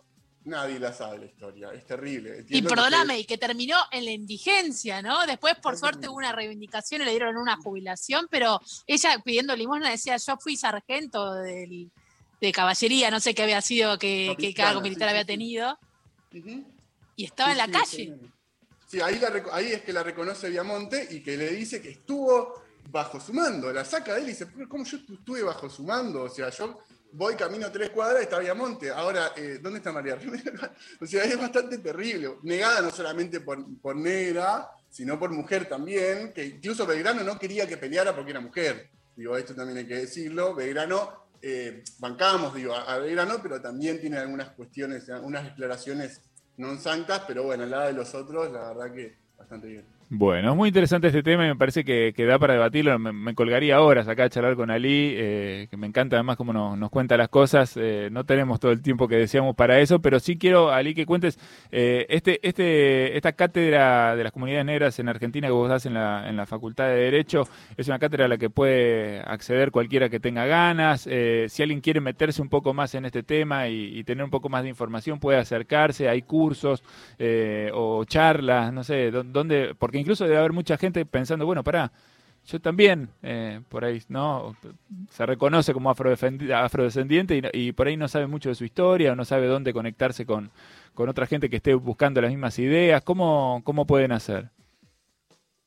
nadie 0.48 0.80
la 0.80 0.94
sabe 0.94 1.20
la 1.20 1.26
historia, 1.26 1.72
es 1.74 1.86
terrible. 1.86 2.46
y 2.48 2.62
perdóname, 2.62 3.20
y 3.20 3.26
que 3.26 3.38
terminó 3.38 3.78
en 3.92 4.06
la 4.06 4.12
indigencia, 4.12 5.02
¿no? 5.02 5.26
Después, 5.28 5.56
por 5.62 5.78
suerte, 5.78 6.08
hubo 6.08 6.16
una 6.16 6.32
reivindicación 6.32 7.02
y 7.02 7.06
le 7.06 7.12
dieron 7.12 7.38
una 7.38 7.58
jubilación, 7.58 8.28
pero 8.32 8.62
ella 8.88 9.22
pidiendo 9.24 9.56
limosna 9.56 9.92
decía, 9.92 10.18
yo 10.18 10.38
fui 10.38 10.56
sargento 10.56 11.34
de 11.34 12.52
caballería, 12.54 13.12
no 13.12 13.20
sé 13.20 13.36
qué 13.36 13.44
había 13.44 13.62
sido, 13.62 14.00
qué, 14.00 14.54
cargo 14.56 14.82
militar 14.82 15.10
había 15.10 15.26
tenido, 15.26 15.78
y 16.32 17.26
estaba 17.26 17.52
en 17.52 17.58
la 17.58 17.68
calle. 17.68 18.18
Sí, 18.88 19.02
ahí, 19.02 19.20
es 19.74 19.82
que 19.82 19.92
la 19.92 20.02
reconoce 20.02 20.50
Viamonte 20.50 21.10
y 21.12 21.22
que 21.22 21.36
le 21.36 21.50
dice 21.50 21.82
que 21.82 21.90
estuvo 21.90 22.64
bajo 22.90 23.20
su 23.20 23.34
mando. 23.34 23.72
La 23.74 23.84
saca 23.84 24.14
de 24.14 24.22
él 24.22 24.26
y 24.28 24.30
dice, 24.30 24.48
¿cómo 24.70 24.86
yo 24.86 24.98
estuve 24.98 25.44
bajo 25.44 25.70
su 25.70 25.84
mando? 25.84 26.24
O 26.24 26.30
sea, 26.30 26.50
yo 26.50 26.80
voy 27.12 27.36
camino 27.36 27.70
tres 27.70 27.90
cuadras 27.90 28.22
y 28.22 28.24
está 28.24 28.40
Viamonte. 28.40 28.90
Ahora, 28.90 29.34
eh, 29.36 29.60
¿dónde 29.62 29.80
está 29.80 29.92
María 29.92 30.18
o 31.02 31.06
sea, 31.06 31.26
es 31.26 31.38
bastante 31.38 31.80
terrible. 31.80 32.38
Negada 32.44 32.82
no 32.82 32.90
solamente 32.90 33.42
por, 33.42 33.66
por 33.82 33.98
negra, 33.98 34.70
sino 34.90 35.20
por 35.20 35.32
mujer 35.32 35.68
también, 35.68 36.32
que 36.32 36.46
incluso 36.46 36.86
Belgrano 36.86 37.24
no 37.24 37.38
quería 37.38 37.68
que 37.68 37.76
peleara 37.76 38.16
porque 38.16 38.32
era 38.32 38.40
mujer. 38.40 38.90
Digo, 39.18 39.36
esto 39.36 39.54
también 39.54 39.80
hay 39.80 39.88
que 39.88 39.96
decirlo. 39.96 40.56
Belgrano, 40.56 41.28
eh, 41.42 41.84
bancamos, 42.00 42.56
digo, 42.56 42.74
a, 42.74 42.98
Belgrano, 43.00 43.42
pero 43.44 43.60
también 43.62 44.00
tiene 44.00 44.18
algunas 44.18 44.52
cuestiones, 44.52 45.10
algunas 45.10 45.44
declaraciones 45.44 46.22
no 46.58 46.78
santas, 46.78 47.24
pero 47.28 47.44
bueno, 47.44 47.64
al 47.64 47.72
lado 47.72 47.88
de 47.88 47.94
los 47.94 48.14
otros, 48.14 48.52
la 48.52 48.74
verdad 48.74 48.94
que 48.94 49.16
bastante 49.38 49.68
bien. 49.68 49.97
Bueno, 50.10 50.52
es 50.52 50.56
muy 50.56 50.70
interesante 50.70 51.08
este 51.08 51.22
tema 51.22 51.44
y 51.44 51.50
me 51.50 51.58
parece 51.58 51.84
que, 51.84 52.14
da 52.26 52.40
para 52.40 52.54
debatirlo. 52.54 52.98
Me, 52.98 53.36
colgaría 53.36 53.82
horas 53.82 54.08
acá 54.08 54.24
a 54.24 54.30
charlar 54.30 54.56
con 54.56 54.72
Ali, 54.72 55.14
eh, 55.18 55.68
que 55.70 55.76
me 55.76 55.86
encanta 55.86 56.16
además 56.16 56.38
cómo 56.38 56.54
nos, 56.54 56.90
cuenta 56.90 57.18
las 57.18 57.28
cosas. 57.28 57.76
Eh, 57.76 58.08
no 58.10 58.24
tenemos 58.24 58.62
todo 58.62 58.72
el 58.72 58.82
tiempo 58.82 59.10
que 59.10 59.18
deseamos 59.18 59.54
para 59.54 59.82
eso, 59.82 60.00
pero 60.00 60.22
sí 60.22 60.38
quiero, 60.38 60.72
Ali, 60.72 60.96
que 60.96 61.06
cuentes 61.06 61.38
eh, 61.72 62.06
este, 62.08 62.40
este, 62.48 63.18
esta 63.18 63.34
cátedra 63.34 64.16
de 64.16 64.24
las 64.24 64.32
comunidades 64.32 64.66
negras 64.66 64.98
en 64.98 65.10
Argentina 65.10 65.50
que 65.50 65.52
vos 65.52 65.68
das 65.68 65.86
en 65.86 65.96
la, 65.96 66.30
en 66.30 66.38
la 66.38 66.46
Facultad 66.46 66.86
de 66.88 66.96
Derecho. 66.96 67.44
Es 67.76 67.90
una 67.90 68.00
cátedra 68.00 68.26
a 68.26 68.30
la 68.30 68.38
que 68.38 68.50
puede 68.50 69.20
acceder 69.20 69.72
cualquiera 69.72 70.08
que 70.08 70.22
tenga 70.22 70.46
ganas. 70.46 71.02
si 71.02 71.62
alguien 71.62 71.82
quiere 71.82 72.00
meterse 72.00 72.42
un 72.42 72.48
poco 72.48 72.74
más 72.74 72.96
en 72.96 73.04
este 73.04 73.24
tema 73.24 73.68
y, 73.68 74.00
y 74.00 74.06
tener 74.06 74.24
un 74.24 74.32
poco 74.32 74.48
más 74.48 74.64
de 74.64 74.70
información, 74.70 75.20
puede 75.20 75.38
acercarse. 75.38 76.08
Hay 76.08 76.22
cursos 76.22 76.82
o 77.74 78.06
charlas, 78.06 78.72
no 78.72 78.86
sé, 78.86 79.12
dónde, 79.12 79.76
porque 79.78 79.97
incluso 79.98 80.26
debe 80.26 80.38
haber 80.38 80.54
mucha 80.54 80.78
gente 80.78 81.06
pensando, 81.06 81.46
bueno, 81.46 81.64
pará, 81.64 81.92
yo 82.48 82.62
también, 82.62 83.10
eh, 83.24 83.62
por 83.68 83.84
ahí, 83.84 84.02
¿no? 84.08 84.56
Se 85.12 85.26
reconoce 85.26 85.74
como 85.74 85.90
afrodescendiente 85.90 87.42
y, 87.54 87.72
por 87.74 87.88
ahí 87.88 87.98
no 87.98 88.08
sabe 88.08 88.28
mucho 88.28 88.48
de 88.50 88.56
su 88.56 88.64
historia 88.64 89.12
o 89.12 89.16
no 89.16 89.26
sabe 89.26 89.48
dónde 89.48 89.74
conectarse 89.74 90.26
con, 90.26 90.50
con 90.94 91.10
otra 91.10 91.26
gente 91.26 91.50
que 91.50 91.58
esté 91.58 91.74
buscando 91.74 92.22
las 92.22 92.32
mismas 92.32 92.58
ideas. 92.58 93.04
¿Cómo, 93.04 93.62
cómo 93.66 93.86
pueden 93.86 94.14
hacer? 94.14 94.50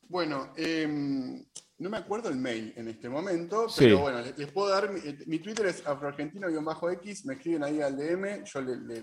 Bueno, 0.09 0.49
em, 0.57 1.45
no 1.79 1.91
me 1.91 1.99
acuerdo 1.99 2.31
el 2.31 2.37
mail 2.37 2.73
en 2.77 2.89
este 2.89 3.11
momento, 3.11 3.67
pero 3.79 4.01
bueno, 4.01 4.23
les, 4.37 4.51
puedo 4.51 4.71
dar, 4.71 4.91
mi, 5.27 5.39
Twitter 5.39 5.67
es 5.67 5.87
afroargentino-x, 5.87 7.27
me 7.27 7.35
escriben 7.35 7.63
ahí 7.63 7.83
al 7.83 7.97
DM, 7.97 8.45
yo 8.45 8.61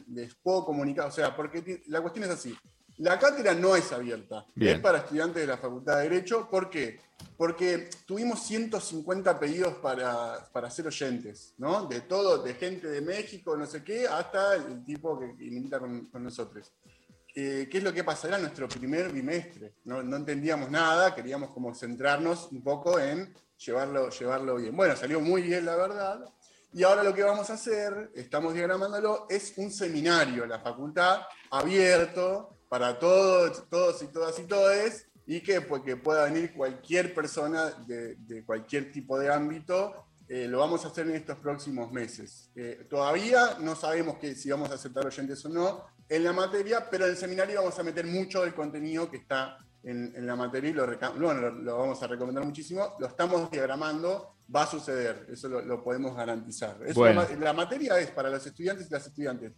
les 0.07 0.35
puedo 0.35 0.65
comunicar, 0.65 1.07
o 1.07 1.11
sea, 1.11 1.35
porque 1.35 1.83
la 1.87 2.01
cuestión 2.01 2.25
es 2.25 2.31
así, 2.31 2.57
la 2.97 3.19
cátedra 3.19 3.53
no 3.53 3.75
es 3.75 3.91
abierta, 3.91 4.45
es 4.55 4.79
para 4.79 4.99
estudiantes 4.99 5.41
de 5.41 5.47
la 5.47 5.57
Facultad 5.57 5.97
de 5.97 6.10
Derecho. 6.10 6.49
¿Por 6.49 6.69
qué? 6.69 6.99
Porque 7.38 7.89
tuvimos 8.05 8.41
150 8.43 9.39
pedidos 9.39 9.75
para, 9.75 10.49
para 10.51 10.69
ser 10.71 10.88
oyentes, 10.88 11.53
¿no? 11.57 11.86
De 11.86 12.01
todo, 12.01 12.41
de 12.41 12.55
gente 12.55 12.88
de 12.88 13.01
México, 13.01 13.55
no 13.55 13.67
sé 13.67 13.83
qué, 13.83 14.07
hasta 14.07 14.55
el 14.55 14.83
tipo 14.83 15.19
que, 15.19 15.45
invita 15.45 15.79
con, 15.79 16.10
nosotros. 16.13 16.71
Eh, 17.36 17.67
¿Qué 17.69 17.77
es 17.77 17.83
lo 17.83 17.93
que 17.93 18.03
pasa? 18.03 18.29
Era 18.29 18.39
nuestro 18.39 18.67
primer 18.67 19.12
bimestre, 19.12 19.75
no, 19.86 19.99
entendíamos 19.99 20.71
nada, 20.71 21.13
queríamos 21.13 21.51
como 21.51 21.75
centrarnos 21.75 22.51
un 22.51 22.63
poco 22.63 22.99
en 22.99 23.31
llevarlo, 23.57 24.10
llevarlo 24.10 24.55
bien. 24.55 24.75
Bueno, 24.75 24.95
salió 24.95 25.21
muy 25.21 25.43
bien, 25.43 25.65
la 25.65 25.75
verdad. 25.75 26.25
Y 26.73 26.83
ahora 26.83 27.03
lo 27.03 27.13
que 27.13 27.23
vamos 27.23 27.49
a 27.51 27.53
hacer, 27.53 28.12
estamos 28.15 28.55
diagramándolo, 28.55 29.27
es 29.29 29.53
un 29.57 29.71
seminario 29.71 30.43
en 30.43 30.49
la 30.49 30.60
facultad 30.60 31.21
abierto, 31.51 32.56
para 32.69 32.99
todos, 32.99 33.69
todos 33.69 34.01
y 34.03 34.08
todas 34.08 34.39
y 34.39 34.43
todes, 34.43 35.08
y 35.25 35.41
que, 35.41 35.62
pues, 35.62 35.84
que 35.84 35.97
pueda 35.97 36.25
venir 36.25 36.53
cualquier 36.53 37.13
persona 37.13 37.71
de, 37.86 38.15
de 38.15 38.45
cualquier 38.45 38.91
tipo 38.91 39.19
de 39.19 39.32
ámbito. 39.32 40.08
Eh, 40.30 40.45
lo 40.47 40.60
vamos 40.60 40.84
a 40.84 40.89
hacer 40.89 41.08
en 41.08 41.15
estos 41.15 41.38
próximos 41.38 41.91
meses. 41.91 42.49
Eh, 42.56 42.86
todavía 42.89 43.58
no 43.62 43.75
sabemos 43.75 44.17
que, 44.17 44.36
si 44.36 44.49
vamos 44.49 44.69
a 44.71 44.75
aceptar 44.75 45.06
oyentes 45.06 45.45
o 45.45 45.49
no 45.49 45.86
en 46.10 46.23
la 46.23 46.34
materia, 46.34 46.89
pero 46.89 47.06
en 47.06 47.12
el 47.12 47.17
seminario 47.17 47.62
vamos 47.62 47.80
a 47.80 47.84
meter 47.84 48.06
mucho 48.06 48.41
del 48.43 48.53
contenido 48.53 49.10
que 49.10 49.17
está 49.17 49.58
en, 49.84 50.13
en 50.15 50.27
la 50.27 50.36
materia 50.36 50.69
y 50.69 50.73
lo, 50.73 50.86
bueno, 51.17 51.49
lo, 51.49 51.77
vamos 51.77 52.03
a 52.03 52.08
recomendar 52.08 52.43
muchísimo. 52.43 52.95
Lo 52.99 53.08
estamos 53.08 53.49
diagramando, 53.49 54.36
va 54.53 54.63
a 54.63 54.67
suceder, 54.67 55.27
eso 55.32 55.47
lo, 55.47 55.84
podemos 55.84 56.15
garantizar. 56.15 56.77
la 57.39 57.53
materia 57.53 57.97
es 57.99 58.12
para 58.12 58.30
los 58.30 58.45
estudiantes 58.45 58.88
y 58.88 58.93
las 58.93 59.08
estudiantes 59.08 59.53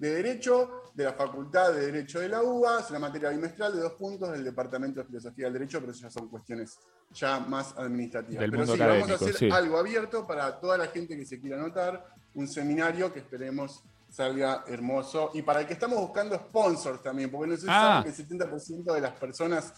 de 0.00 0.14
Derecho 0.14 0.90
de 0.94 1.04
la 1.04 1.12
Facultad 1.12 1.72
de 1.72 1.86
Derecho 1.92 2.20
de 2.20 2.28
la 2.28 2.42
UBA, 2.42 2.80
es 2.80 2.90
una 2.90 2.98
materia 2.98 3.28
bimestral 3.28 3.74
de 3.74 3.82
dos 3.82 3.92
puntos 3.92 4.32
del 4.32 4.42
Departamento 4.42 5.00
de 5.00 5.06
Filosofía 5.06 5.44
del 5.44 5.52
Derecho, 5.52 5.78
pero 5.78 5.92
eso 5.92 6.02
ya 6.02 6.10
son 6.10 6.28
cuestiones 6.28 6.78
ya 7.12 7.38
más 7.38 7.76
administrativas. 7.76 8.48
pero 8.50 8.66
sí, 8.66 8.78
vamos 8.78 9.10
a 9.10 9.14
hacer 9.14 9.52
algo 9.52 9.78
abierto 9.78 10.26
para 10.26 10.58
toda 10.58 10.78
la 10.78 10.86
gente 10.88 11.16
que 11.16 11.26
se 11.26 11.38
quiera 11.38 11.58
anotar, 11.58 12.04
un 12.34 12.48
seminario 12.48 13.12
que 13.12 13.20
esperemos 13.20 13.84
salga 14.10 14.64
hermoso. 14.66 15.30
Y 15.34 15.42
para 15.42 15.60
el 15.60 15.66
que 15.66 15.74
estamos 15.74 15.98
buscando 16.00 16.34
sponsors 16.34 17.02
también, 17.02 17.30
porque 17.30 17.50
no 17.50 17.54
sé 17.56 17.62
si 17.62 17.68
ah. 17.70 18.00
que 18.02 18.08
el 18.08 18.28
70% 18.28 18.92
de 18.92 19.00
las 19.00 19.12
personas 19.12 19.72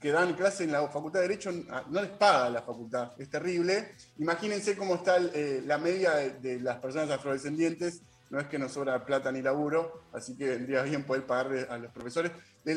que 0.00 0.12
dan 0.12 0.34
clase 0.34 0.64
en 0.64 0.72
la 0.72 0.86
Facultad 0.88 1.20
de 1.20 1.28
Derecho 1.28 1.50
no 1.50 2.02
les 2.02 2.10
paga 2.10 2.50
la 2.50 2.62
facultad. 2.62 3.12
Es 3.18 3.28
terrible. 3.28 3.94
Imagínense 4.18 4.76
cómo 4.76 4.96
está 4.96 5.16
eh, 5.16 5.62
la 5.66 5.78
media 5.78 6.12
de, 6.12 6.60
las 6.60 6.76
personas 6.78 7.10
afrodescendientes 7.10 8.02
no 8.32 8.40
es 8.40 8.46
que 8.46 8.58
nos 8.58 8.72
sobra 8.72 9.04
plata 9.04 9.30
ni 9.30 9.42
laburo, 9.42 10.04
así 10.10 10.34
que 10.34 10.48
vendría 10.48 10.82
bien 10.82 11.04
poder 11.04 11.26
pagarle 11.26 11.66
a 11.68 11.76
los 11.76 11.92
profesores. 11.92 12.32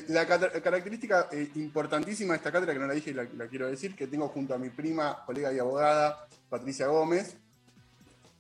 La 0.10 0.28
característica 0.28 1.30
eh, 1.32 1.50
importantísima 1.56 2.34
de 2.34 2.38
esta 2.38 2.52
cátedra, 2.52 2.74
que 2.74 2.80
no 2.80 2.88
la 2.88 2.94
dije 2.94 3.12
y 3.12 3.14
la, 3.14 3.26
quiero 3.48 3.68
decir, 3.68 3.96
que 3.96 4.08
tengo 4.08 4.28
junto 4.28 4.54
a 4.54 4.58
mi 4.58 4.70
prima, 4.70 5.24
colega 5.26 5.54
y 5.54 5.60
abogada, 5.60 6.28
Patricia 6.50 6.88
Gómez, 6.88 7.38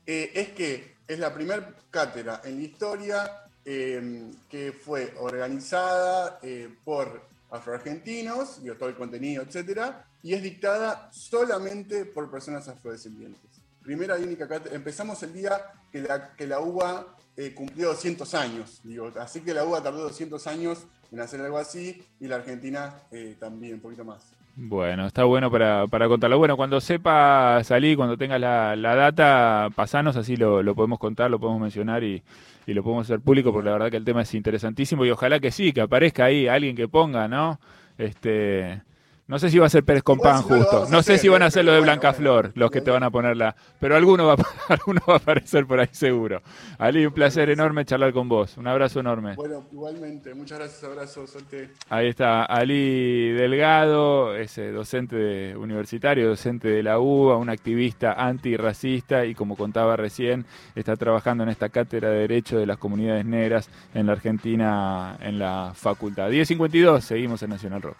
eh, 0.05 0.31
es 0.35 0.49
que 0.49 0.95
es 1.07 1.17
la 1.17 1.33
primera 1.33 1.73
cátedra 1.89 2.41
en 2.43 2.57
la 2.57 2.61
historia 2.61 3.31
em, 3.63 4.33
que 4.49 4.73
fue 4.73 5.13
organizada 5.17 6.39
eh, 6.43 6.69
por 6.83 7.21
afroargentinos, 7.49 8.61
dio 8.61 8.75
todo 8.75 8.89
el 8.89 8.95
contenido, 8.95 9.41
etcétera, 9.41 10.05
y 10.21 10.33
es 10.33 10.43
dictada 10.43 11.09
solamente 11.13 12.03
por 12.03 12.29
personas 12.29 12.67
afrodescendientes 12.67 13.55
primera 13.85 14.19
y 14.19 14.23
única 14.23 14.47
Empezamos 14.71 15.21
el 15.23 15.33
día 15.33 15.61
que 15.91 16.01
la, 16.01 16.33
que 16.35 16.47
la 16.47 16.59
UBA 16.59 17.05
eh, 17.37 17.53
cumplió 17.53 17.89
200 17.89 18.33
años, 18.33 18.81
digo, 18.83 19.11
así 19.19 19.41
que 19.41 19.53
la 19.53 19.63
UBA 19.63 19.83
tardó 19.83 20.03
200 20.03 20.47
años 20.47 20.85
en 21.11 21.19
hacer 21.19 21.41
algo 21.41 21.57
así 21.57 22.03
y 22.19 22.27
la 22.27 22.37
Argentina 22.37 22.95
eh, 23.11 23.35
también, 23.39 23.75
un 23.75 23.81
poquito 23.81 24.03
más. 24.03 24.31
Bueno, 24.57 25.05
está 25.05 25.25
bueno 25.25 25.51
para, 25.51 25.85
para 25.87 26.07
contarlo. 26.07 26.37
Bueno, 26.37 26.55
cuando 26.55 26.79
sepa 26.79 27.61
salir, 27.65 27.97
cuando 27.97 28.17
tenga 28.17 28.39
la, 28.39 28.75
data, 28.75 29.69
pasanos, 29.75 30.15
así 30.15 30.37
lo, 30.37 30.63
lo, 30.63 30.73
podemos 30.75 30.97
contar, 30.97 31.29
lo 31.29 31.39
podemos 31.39 31.61
mencionar 31.61 32.05
y, 32.05 32.23
y, 32.65 32.73
lo 32.73 32.81
podemos 32.81 33.05
hacer 33.05 33.19
público, 33.19 33.51
porque 33.51 33.65
la 33.65 33.73
verdad 33.73 33.91
que 33.91 33.97
el 33.97 34.05
tema 34.05 34.21
es 34.21 34.33
interesantísimo 34.33 35.03
y 35.05 35.11
ojalá 35.11 35.41
que 35.41 35.51
sí, 35.51 35.73
que 35.73 35.81
aparezca 35.81 36.25
ahí 36.25 36.47
alguien 36.47 36.75
que 36.75 36.87
ponga, 36.87 37.27
¿no? 37.27 37.59
Este, 37.97 38.81
No 39.27 39.39
sé 39.39 39.49
si 39.49 39.57
va 39.57 39.65
a 39.65 39.69
ser 39.69 39.83
Pérez 39.83 40.03
Compán 40.03 40.41
Igual 40.41 40.43
si 40.43 40.49
no 40.49 40.55
lo 40.57 40.63
justo. 40.65 40.79
No 40.91 41.01
sé 41.01 41.13
hacer, 41.13 41.17
si 41.19 41.27
van 41.29 41.41
a 41.41 41.45
¿eh? 41.45 41.47
hacer 41.47 41.65
lo 41.65 41.71
de 41.73 41.79
Blanca 41.81 42.09
bueno. 42.11 42.17
Flor, 42.19 42.51
los 42.53 42.69
que 42.69 42.81
te 42.81 42.91
van 42.91 43.01
a 43.01 43.09
poner 43.09 43.35
la. 43.35 43.55
Pero 43.79 43.95
alguno 43.95 44.27
va, 44.27 44.33
a- 44.33 44.37
alguno 44.73 45.01
va 45.09 45.15
a 45.15 45.17
aparecer 45.17 45.65
por 45.65 45.79
ahí 45.79 45.89
seguro. 45.91 46.43
Ali, 46.77 47.07
un 47.07 47.11
placer 47.13 47.49
enorme 47.49 47.85
charlar 47.85 48.13
con 48.13 48.29
vos. 48.29 48.55
Un 48.57 48.67
abrazo 48.67 48.99
enorme. 48.99 49.33
Bueno, 49.35 49.63
igualmente, 49.71 50.35
muchas 50.35 50.59
gracias, 50.59 50.83
abrazos, 50.83 51.31
suerte. 51.31 51.69
Ahí 51.89 52.07
está 52.09 52.43
Ali 52.45 53.31
Delgado, 53.31 54.35
es 54.35 54.59
eh, 54.59 54.71
docente 54.71 55.15
de- 55.15 55.55
universitario, 55.57 56.27
docente 56.29 56.67
de 56.67 56.83
la 56.83 56.99
UBA, 56.99 57.37
un 57.37 57.49
activista 57.49 58.13
antirracista 58.13 59.25
y 59.25 59.33
como 59.33 59.55
contaba 59.57 59.95
recién, 59.95 60.45
está 60.75 60.95
trabajando 60.97 61.43
en 61.43 61.49
esta 61.49 61.69
cátedra 61.69 62.09
de 62.09 62.19
Derecho 62.19 62.59
de 62.59 62.67
las 62.67 62.77
Comunidades 62.77 63.25
Negras 63.25 63.71
en 63.95 64.05
la 64.05 64.11
Argentina 64.11 65.17
en 65.19 65.39
la 65.39 65.71
facultad. 65.73 66.29
10.52, 66.29 66.99
seguimos 67.01 67.41
en 67.41 67.49
Nacional 67.49 67.81
Rock. 67.81 67.97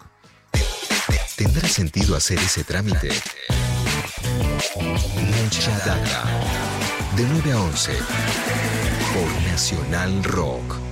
¿Tendrá 1.36 1.68
sentido 1.68 2.16
hacer 2.16 2.38
ese 2.38 2.64
trámite? 2.64 3.10
Mucha 4.74 5.78
data. 5.80 6.24
De 7.14 7.24
9 7.24 7.52
a 7.52 7.60
11. 7.60 7.92
Por 9.12 9.42
Nacional 9.42 10.24
Rock. 10.24 10.85